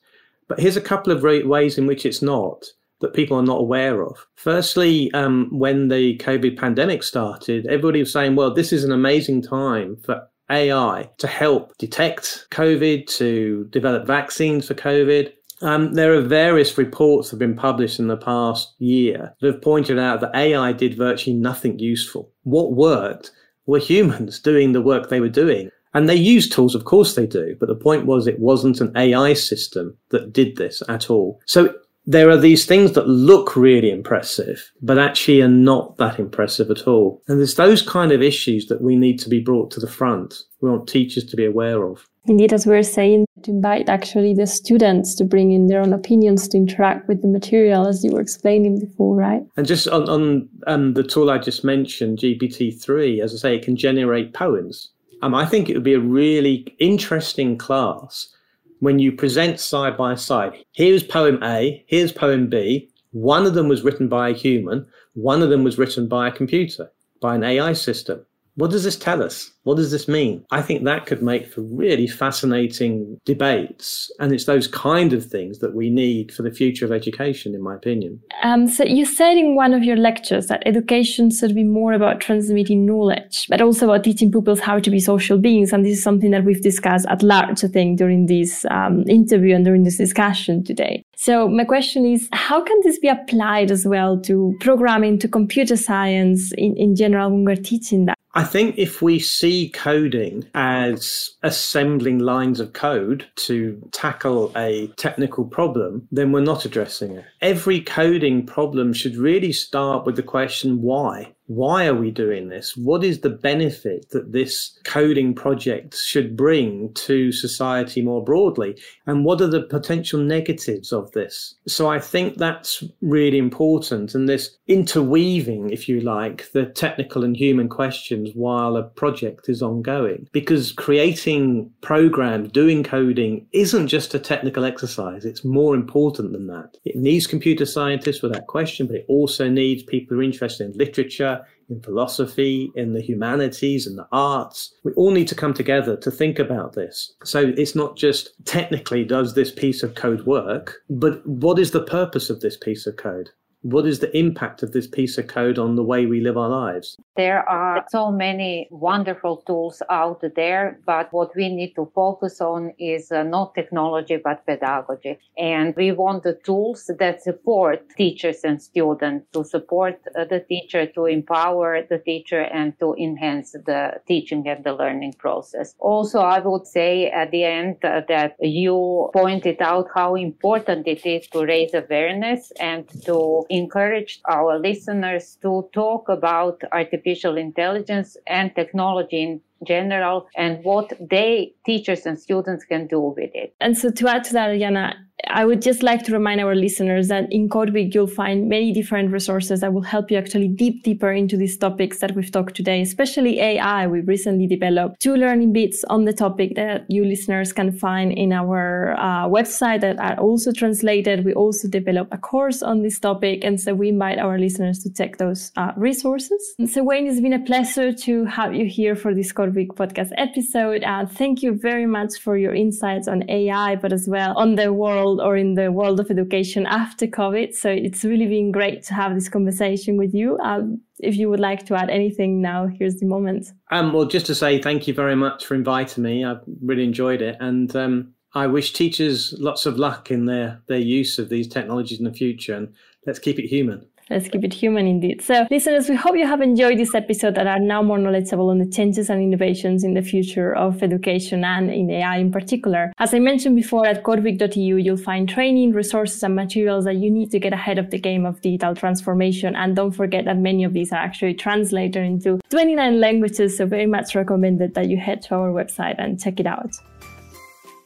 But 0.51 0.59
here's 0.59 0.75
a 0.75 0.81
couple 0.81 1.13
of 1.13 1.23
ways 1.23 1.77
in 1.77 1.87
which 1.87 2.05
it's 2.05 2.21
not 2.21 2.65
that 2.99 3.13
people 3.13 3.37
are 3.37 3.41
not 3.41 3.61
aware 3.61 4.03
of. 4.03 4.27
Firstly, 4.35 5.09
um, 5.13 5.47
when 5.49 5.87
the 5.87 6.17
COVID 6.17 6.57
pandemic 6.57 7.03
started, 7.03 7.65
everybody 7.67 7.99
was 7.99 8.11
saying, 8.11 8.35
well, 8.35 8.53
this 8.53 8.73
is 8.73 8.83
an 8.83 8.91
amazing 8.91 9.43
time 9.43 9.95
for 10.03 10.27
AI 10.49 11.09
to 11.19 11.27
help 11.27 11.77
detect 11.77 12.47
COVID, 12.51 13.07
to 13.15 13.65
develop 13.69 14.05
vaccines 14.05 14.67
for 14.67 14.73
COVID. 14.73 15.31
Um, 15.61 15.93
there 15.93 16.13
are 16.15 16.21
various 16.21 16.77
reports 16.77 17.29
that 17.29 17.35
have 17.35 17.39
been 17.39 17.55
published 17.55 17.97
in 17.97 18.07
the 18.07 18.17
past 18.17 18.75
year 18.77 19.33
that 19.39 19.53
have 19.53 19.61
pointed 19.61 19.99
out 19.99 20.19
that 20.19 20.35
AI 20.35 20.73
did 20.73 20.97
virtually 20.97 21.37
nothing 21.37 21.79
useful. 21.79 22.29
What 22.43 22.73
worked 22.73 23.31
were 23.67 23.79
humans 23.79 24.37
doing 24.41 24.73
the 24.73 24.81
work 24.81 25.07
they 25.07 25.21
were 25.21 25.29
doing. 25.29 25.71
And 25.93 26.07
they 26.07 26.15
use 26.15 26.49
tools, 26.49 26.75
of 26.75 26.85
course 26.85 27.15
they 27.15 27.25
do, 27.25 27.55
but 27.59 27.67
the 27.67 27.75
point 27.75 28.05
was 28.05 28.27
it 28.27 28.39
wasn't 28.39 28.81
an 28.81 28.95
AI 28.95 29.33
system 29.33 29.97
that 30.09 30.31
did 30.31 30.55
this 30.55 30.81
at 30.87 31.09
all. 31.09 31.41
So 31.45 31.75
there 32.05 32.29
are 32.29 32.37
these 32.37 32.65
things 32.65 32.93
that 32.93 33.07
look 33.07 33.55
really 33.55 33.91
impressive, 33.91 34.71
but 34.81 34.97
actually 34.97 35.41
are 35.41 35.47
not 35.47 35.97
that 35.97 36.19
impressive 36.19 36.71
at 36.71 36.87
all. 36.87 37.21
And 37.27 37.39
there's 37.39 37.55
those 37.55 37.81
kind 37.81 38.11
of 38.11 38.21
issues 38.21 38.67
that 38.67 38.81
we 38.81 38.95
need 38.95 39.19
to 39.19 39.29
be 39.29 39.39
brought 39.39 39.69
to 39.71 39.79
the 39.79 39.87
front. 39.87 40.43
We 40.61 40.69
want 40.69 40.87
teachers 40.87 41.25
to 41.25 41.35
be 41.35 41.45
aware 41.45 41.83
of. 41.83 42.07
Indeed, 42.27 42.53
as 42.53 42.67
we 42.67 42.75
are 42.75 42.83
saying, 42.83 43.25
to 43.43 43.51
invite 43.51 43.89
actually 43.89 44.35
the 44.35 44.45
students 44.45 45.15
to 45.15 45.23
bring 45.23 45.51
in 45.51 45.67
their 45.67 45.81
own 45.81 45.91
opinions 45.91 46.47
to 46.49 46.57
interact 46.57 47.07
with 47.07 47.21
the 47.23 47.27
material, 47.27 47.87
as 47.87 48.03
you 48.03 48.11
were 48.11 48.21
explaining 48.21 48.79
before, 48.79 49.15
right? 49.15 49.41
And 49.57 49.65
just 49.65 49.87
on, 49.87 50.07
on 50.07 50.49
um, 50.67 50.93
the 50.93 51.03
tool 51.03 51.31
I 51.31 51.39
just 51.39 51.63
mentioned, 51.63 52.19
GPT-3, 52.19 53.23
as 53.23 53.33
I 53.33 53.37
say, 53.37 53.55
it 53.55 53.63
can 53.63 53.75
generate 53.75 54.33
poems. 54.33 54.89
Um, 55.21 55.35
I 55.35 55.45
think 55.45 55.69
it 55.69 55.75
would 55.75 55.83
be 55.83 55.93
a 55.93 55.99
really 55.99 56.75
interesting 56.79 57.57
class 57.57 58.33
when 58.79 58.97
you 58.97 59.11
present 59.11 59.59
side 59.59 59.95
by 59.95 60.15
side. 60.15 60.65
Here's 60.71 61.03
poem 61.03 61.39
A, 61.43 61.83
here's 61.87 62.11
poem 62.11 62.47
B. 62.49 62.89
One 63.11 63.45
of 63.45 63.53
them 63.53 63.67
was 63.67 63.83
written 63.83 64.07
by 64.07 64.29
a 64.29 64.33
human, 64.33 64.87
one 65.13 65.41
of 65.41 65.49
them 65.49 65.63
was 65.63 65.77
written 65.77 66.07
by 66.07 66.27
a 66.27 66.31
computer, 66.31 66.91
by 67.19 67.35
an 67.35 67.43
AI 67.43 67.73
system. 67.73 68.25
What 68.55 68.71
does 68.71 68.83
this 68.83 68.97
tell 68.97 69.23
us? 69.23 69.51
What 69.63 69.75
does 69.75 69.91
this 69.91 70.07
mean? 70.07 70.43
I 70.51 70.61
think 70.61 70.83
that 70.83 71.05
could 71.05 71.21
make 71.21 71.51
for 71.51 71.61
really 71.61 72.07
fascinating 72.07 73.19
debates. 73.25 74.11
And 74.19 74.33
it's 74.33 74.45
those 74.45 74.67
kind 74.67 75.13
of 75.13 75.25
things 75.25 75.59
that 75.59 75.75
we 75.75 75.89
need 75.89 76.33
for 76.33 76.41
the 76.41 76.51
future 76.51 76.85
of 76.85 76.91
education, 76.91 77.53
in 77.53 77.61
my 77.61 77.75
opinion. 77.75 78.19
Um, 78.43 78.67
so 78.67 78.83
you 78.83 79.05
said 79.05 79.37
in 79.37 79.55
one 79.55 79.73
of 79.73 79.83
your 79.83 79.97
lectures 79.97 80.47
that 80.47 80.63
education 80.65 81.29
should 81.31 81.55
be 81.55 81.63
more 81.63 81.93
about 81.93 82.19
transmitting 82.19 82.85
knowledge, 82.85 83.45
but 83.49 83.61
also 83.61 83.85
about 83.85 84.03
teaching 84.03 84.31
pupils 84.31 84.59
how 84.59 84.79
to 84.79 84.89
be 84.89 84.99
social 84.99 85.37
beings. 85.37 85.71
And 85.71 85.85
this 85.85 85.97
is 85.97 86.03
something 86.03 86.31
that 86.31 86.43
we've 86.43 86.61
discussed 86.61 87.05
at 87.07 87.21
large, 87.21 87.63
I 87.63 87.67
think, 87.67 87.99
during 87.99 88.25
this 88.25 88.65
um, 88.71 89.03
interview 89.07 89.55
and 89.55 89.63
during 89.63 89.83
this 89.83 89.97
discussion 89.97 90.63
today. 90.63 91.03
So 91.21 91.47
my 91.47 91.65
question 91.65 92.03
is, 92.03 92.27
how 92.31 92.63
can 92.63 92.79
this 92.81 92.97
be 92.97 93.07
applied 93.07 93.69
as 93.69 93.85
well 93.85 94.19
to 94.21 94.57
programming, 94.59 95.19
to 95.19 95.27
computer 95.27 95.77
science 95.77 96.51
in, 96.53 96.75
in 96.75 96.95
general 96.95 97.29
when 97.29 97.45
we're 97.45 97.57
teaching 97.57 98.07
that? 98.07 98.17
I 98.33 98.43
think 98.43 98.79
if 98.79 99.03
we 99.03 99.19
see 99.19 99.69
coding 99.69 100.47
as 100.55 101.29
assembling 101.43 102.17
lines 102.17 102.59
of 102.59 102.73
code 102.73 103.27
to 103.35 103.87
tackle 103.91 104.51
a 104.55 104.87
technical 104.97 105.45
problem, 105.45 106.07
then 106.11 106.31
we're 106.31 106.41
not 106.41 106.65
addressing 106.65 107.17
it. 107.17 107.25
Every 107.39 107.81
coding 107.81 108.47
problem 108.47 108.91
should 108.91 109.15
really 109.15 109.53
start 109.53 110.07
with 110.07 110.15
the 110.15 110.23
question 110.23 110.81
why? 110.81 111.35
Why 111.53 111.85
are 111.85 111.95
we 111.95 112.11
doing 112.11 112.47
this? 112.47 112.77
What 112.77 113.03
is 113.03 113.19
the 113.19 113.29
benefit 113.29 114.09
that 114.11 114.31
this 114.31 114.79
coding 114.85 115.35
project 115.35 115.97
should 115.97 116.37
bring 116.37 116.93
to 116.93 117.33
society 117.33 118.01
more 118.01 118.23
broadly? 118.23 118.77
And 119.05 119.25
what 119.25 119.41
are 119.41 119.47
the 119.47 119.63
potential 119.63 120.21
negatives 120.21 120.93
of 120.93 121.11
this? 121.11 121.55
So 121.67 121.89
I 121.89 121.99
think 121.99 122.37
that's 122.37 122.85
really 123.01 123.37
important. 123.37 124.15
And 124.15 124.29
this 124.29 124.57
interweaving, 124.67 125.71
if 125.71 125.89
you 125.89 125.99
like, 125.99 126.49
the 126.53 126.67
technical 126.67 127.25
and 127.25 127.35
human 127.35 127.67
questions 127.67 128.29
while 128.33 128.77
a 128.77 128.83
project 128.83 129.49
is 129.49 129.61
ongoing. 129.61 130.29
Because 130.31 130.71
creating 130.71 131.69
programs, 131.81 132.53
doing 132.53 132.81
coding 132.81 133.45
isn't 133.51 133.89
just 133.89 134.13
a 134.13 134.19
technical 134.19 134.63
exercise. 134.63 135.25
It's 135.25 135.43
more 135.43 135.75
important 135.75 136.31
than 136.31 136.47
that. 136.47 136.77
It 136.85 136.95
needs 136.95 137.27
computer 137.27 137.65
scientists 137.65 138.21
without 138.21 138.47
question, 138.47 138.87
but 138.87 138.95
it 138.95 139.05
also 139.09 139.49
needs 139.49 139.83
people 139.83 140.15
who 140.15 140.21
are 140.21 140.23
interested 140.23 140.71
in 140.71 140.77
literature, 140.77 141.40
in 141.69 141.81
philosophy, 141.81 142.71
in 142.75 142.93
the 142.93 143.01
humanities, 143.01 143.87
and 143.87 143.97
the 143.97 144.07
arts. 144.11 144.73
We 144.83 144.91
all 144.93 145.11
need 145.11 145.27
to 145.29 145.35
come 145.35 145.53
together 145.53 145.95
to 145.97 146.11
think 146.11 146.39
about 146.39 146.73
this. 146.73 147.13
So 147.23 147.53
it's 147.57 147.75
not 147.75 147.97
just 147.97 148.33
technically 148.45 149.03
does 149.03 149.33
this 149.33 149.51
piece 149.51 149.83
of 149.83 149.95
code 149.95 150.25
work, 150.25 150.75
but 150.89 151.25
what 151.27 151.59
is 151.59 151.71
the 151.71 151.83
purpose 151.83 152.29
of 152.29 152.41
this 152.41 152.57
piece 152.57 152.87
of 152.87 152.97
code? 152.97 153.29
What 153.61 153.85
is 153.85 153.99
the 153.99 154.15
impact 154.17 154.63
of 154.63 154.71
this 154.71 154.87
piece 154.87 155.17
of 155.17 155.27
code 155.27 155.59
on 155.59 155.75
the 155.75 155.83
way 155.83 156.05
we 156.05 156.19
live 156.19 156.37
our 156.37 156.49
lives? 156.49 156.97
There 157.15 157.47
are 157.47 157.85
so 157.89 158.11
many 158.11 158.67
wonderful 158.71 159.37
tools 159.45 159.83
out 159.89 160.23
there, 160.35 160.79
but 160.85 161.11
what 161.13 161.35
we 161.35 161.49
need 161.49 161.73
to 161.75 161.91
focus 161.93 162.41
on 162.41 162.73
is 162.79 163.11
uh, 163.11 163.23
not 163.23 163.53
technology, 163.53 164.17
but 164.17 164.45
pedagogy. 164.45 165.19
And 165.37 165.75
we 165.75 165.91
want 165.91 166.23
the 166.23 166.39
tools 166.43 166.89
that 166.97 167.21
support 167.21 167.87
teachers 167.95 168.43
and 168.43 168.61
students 168.61 169.27
to 169.33 169.43
support 169.43 169.99
uh, 170.17 170.25
the 170.25 170.39
teacher, 170.39 170.87
to 170.87 171.05
empower 171.05 171.83
the 171.87 171.99
teacher 171.99 172.41
and 172.41 172.77
to 172.79 172.95
enhance 172.95 173.51
the 173.51 174.01
teaching 174.07 174.47
and 174.47 174.63
the 174.63 174.73
learning 174.73 175.13
process. 175.19 175.75
Also, 175.79 176.19
I 176.19 176.39
would 176.39 176.65
say 176.65 177.11
at 177.11 177.29
the 177.29 177.43
end 177.43 177.77
uh, 177.83 178.01
that 178.07 178.37
you 178.39 179.09
pointed 179.13 179.61
out 179.61 179.87
how 179.93 180.15
important 180.15 180.87
it 180.87 181.05
is 181.05 181.27
to 181.27 181.45
raise 181.45 181.73
awareness 181.73 182.51
and 182.59 182.87
to 183.05 183.45
encouraged 183.51 184.21
our 184.29 184.59
listeners 184.59 185.37
to 185.41 185.69
talk 185.73 186.09
about 186.09 186.61
artificial 186.71 187.37
intelligence 187.37 188.17
and 188.27 188.55
technology 188.55 189.21
in 189.21 189.41
general 189.65 190.27
and 190.35 190.63
what 190.63 190.91
they 190.99 191.53
teachers 191.65 192.05
and 192.05 192.19
students 192.19 192.65
can 192.65 192.87
do 192.87 192.99
with 192.99 193.29
it. 193.33 193.53
And 193.59 193.77
so 193.77 193.91
to 193.91 194.07
add 194.07 194.23
to 194.25 194.33
that 194.33 194.57
Jana, 194.57 194.95
I 195.29 195.45
would 195.45 195.61
just 195.61 195.83
like 195.83 196.03
to 196.03 196.13
remind 196.13 196.41
our 196.41 196.55
listeners 196.55 197.07
that 197.09 197.31
in 197.31 197.49
Code 197.49 197.71
Week, 197.71 197.93
you'll 197.93 198.07
find 198.07 198.49
many 198.49 198.71
different 198.71 199.11
resources 199.11 199.61
that 199.61 199.73
will 199.73 199.81
help 199.81 200.09
you 200.09 200.17
actually 200.17 200.47
deep 200.47 200.83
deeper 200.83 201.11
into 201.11 201.37
these 201.37 201.57
topics 201.57 201.99
that 201.99 202.15
we've 202.15 202.31
talked 202.31 202.55
today, 202.55 202.81
especially 202.81 203.39
AI. 203.39 203.87
We 203.87 204.01
recently 204.01 204.47
developed 204.47 204.99
two 204.99 205.15
learning 205.15 205.53
bits 205.53 205.83
on 205.89 206.05
the 206.05 206.13
topic 206.13 206.55
that 206.55 206.85
you 206.89 207.05
listeners 207.05 207.53
can 207.53 207.71
find 207.71 208.11
in 208.11 208.33
our 208.33 208.95
uh, 208.97 209.27
website 209.27 209.81
that 209.81 209.99
are 209.99 210.17
also 210.17 210.51
translated. 210.51 211.25
We 211.25 211.33
also 211.33 211.67
developed 211.67 212.13
a 212.13 212.17
course 212.17 212.63
on 212.63 212.81
this 212.81 212.99
topic. 212.99 213.43
And 213.43 213.59
so 213.59 213.73
we 213.73 213.89
invite 213.89 214.17
our 214.17 214.39
listeners 214.39 214.79
to 214.79 214.93
check 214.93 215.17
those 215.17 215.51
uh, 215.57 215.71
resources. 215.77 216.55
And 216.57 216.69
so 216.69 216.83
Wayne, 216.83 217.07
it's 217.07 217.21
been 217.21 217.33
a 217.33 217.39
pleasure 217.39 217.93
to 217.93 218.25
have 218.25 218.55
you 218.55 218.65
here 218.65 218.95
for 218.95 219.13
this 219.13 219.31
Code 219.31 219.55
Week 219.55 219.73
podcast 219.73 220.11
episode. 220.17 220.83
Uh, 220.83 221.05
thank 221.05 221.43
you 221.43 221.53
very 221.53 221.85
much 221.85 222.17
for 222.19 222.37
your 222.37 222.53
insights 222.53 223.07
on 223.07 223.29
AI, 223.29 223.75
but 223.75 223.93
as 223.93 224.07
well 224.07 224.37
on 224.37 224.55
the 224.55 224.73
world 224.73 225.10
or 225.19 225.35
in 225.35 225.55
the 225.55 225.71
world 225.71 225.99
of 225.99 226.09
education 226.11 226.65
after 226.65 227.07
COVID. 227.07 227.53
So 227.53 227.69
it's 227.69 228.03
really 228.03 228.27
been 228.27 228.51
great 228.51 228.83
to 228.83 228.93
have 228.93 229.15
this 229.15 229.27
conversation 229.27 229.97
with 229.97 230.13
you. 230.13 230.37
Um, 230.39 230.81
if 230.99 231.17
you 231.17 231.29
would 231.29 231.39
like 231.39 231.65
to 231.65 231.75
add 231.75 231.89
anything 231.89 232.41
now, 232.41 232.67
here's 232.67 232.97
the 232.97 233.07
moment. 233.07 233.47
Um, 233.71 233.91
well, 233.91 234.05
just 234.05 234.27
to 234.27 234.35
say 234.35 234.61
thank 234.61 234.87
you 234.87 234.93
very 234.93 235.15
much 235.15 235.45
for 235.45 235.55
inviting 235.55 236.03
me. 236.03 236.23
I've 236.23 236.41
really 236.61 236.83
enjoyed 236.83 237.21
it. 237.21 237.37
And 237.39 237.75
um, 237.75 238.13
I 238.33 238.47
wish 238.47 238.71
teachers 238.71 239.33
lots 239.39 239.65
of 239.65 239.77
luck 239.77 240.11
in 240.11 240.25
their, 240.25 240.61
their 240.67 240.77
use 240.77 241.19
of 241.19 241.29
these 241.29 241.47
technologies 241.47 241.99
in 241.99 242.05
the 242.05 242.13
future. 242.13 242.55
And 242.55 242.73
let's 243.05 243.19
keep 243.19 243.39
it 243.39 243.47
human. 243.47 243.87
Let's 244.11 244.27
keep 244.27 244.43
it 244.43 244.53
human 244.53 244.87
indeed. 244.87 245.21
So, 245.21 245.47
listeners, 245.49 245.87
we 245.87 245.95
hope 245.95 246.17
you 246.17 246.27
have 246.27 246.41
enjoyed 246.41 246.77
this 246.77 246.93
episode 246.93 247.37
and 247.37 247.47
are 247.47 247.59
now 247.59 247.81
more 247.81 247.97
knowledgeable 247.97 248.49
on 248.49 248.57
the 248.57 248.65
changes 248.65 249.09
and 249.09 249.23
innovations 249.23 249.85
in 249.85 249.93
the 249.93 250.01
future 250.01 250.53
of 250.53 250.83
education 250.83 251.45
and 251.45 251.71
in 251.71 251.89
AI 251.89 252.17
in 252.17 252.29
particular. 252.29 252.91
As 252.99 253.13
I 253.13 253.19
mentioned 253.19 253.55
before, 253.55 253.87
at 253.87 254.03
codeweek.eu, 254.03 254.75
you'll 254.75 254.97
find 254.97 255.29
training, 255.29 255.71
resources, 255.71 256.23
and 256.23 256.35
materials 256.35 256.83
that 256.83 256.95
you 256.95 257.09
need 257.09 257.31
to 257.31 257.39
get 257.39 257.53
ahead 257.53 257.77
of 257.77 257.89
the 257.89 257.97
game 257.97 258.25
of 258.25 258.41
digital 258.41 258.75
transformation. 258.75 259.55
And 259.55 259.77
don't 259.77 259.93
forget 259.93 260.25
that 260.25 260.37
many 260.37 260.65
of 260.65 260.73
these 260.73 260.91
are 260.91 260.99
actually 260.99 261.35
translated 261.35 262.03
into 262.03 262.41
29 262.49 262.99
languages. 262.99 263.55
So, 263.55 263.65
very 263.65 263.87
much 263.87 264.13
recommended 264.13 264.73
that 264.73 264.89
you 264.89 264.97
head 264.97 265.21
to 265.23 265.35
our 265.35 265.51
website 265.51 265.95
and 265.99 266.21
check 266.21 266.41
it 266.41 266.47
out. 266.47 266.71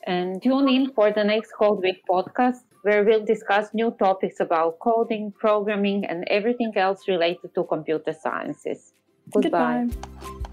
And 0.08 0.42
tune 0.42 0.70
in 0.70 0.92
for 0.92 1.12
the 1.12 1.24
next 1.24 1.52
Code 1.54 1.84
Week 1.84 2.02
podcast 2.10 2.65
where 2.86 3.04
we'll 3.04 3.26
discuss 3.26 3.74
new 3.74 3.90
topics 3.98 4.40
about 4.40 4.78
coding, 4.78 5.34
programming, 5.40 6.06
and 6.06 6.24
everything 6.28 6.72
else 6.76 7.08
related 7.08 7.50
to 7.56 7.64
computer 7.64 8.14
sciences. 8.14 8.94
Goodbye. 9.34 9.88
Goodbye. 9.90 10.52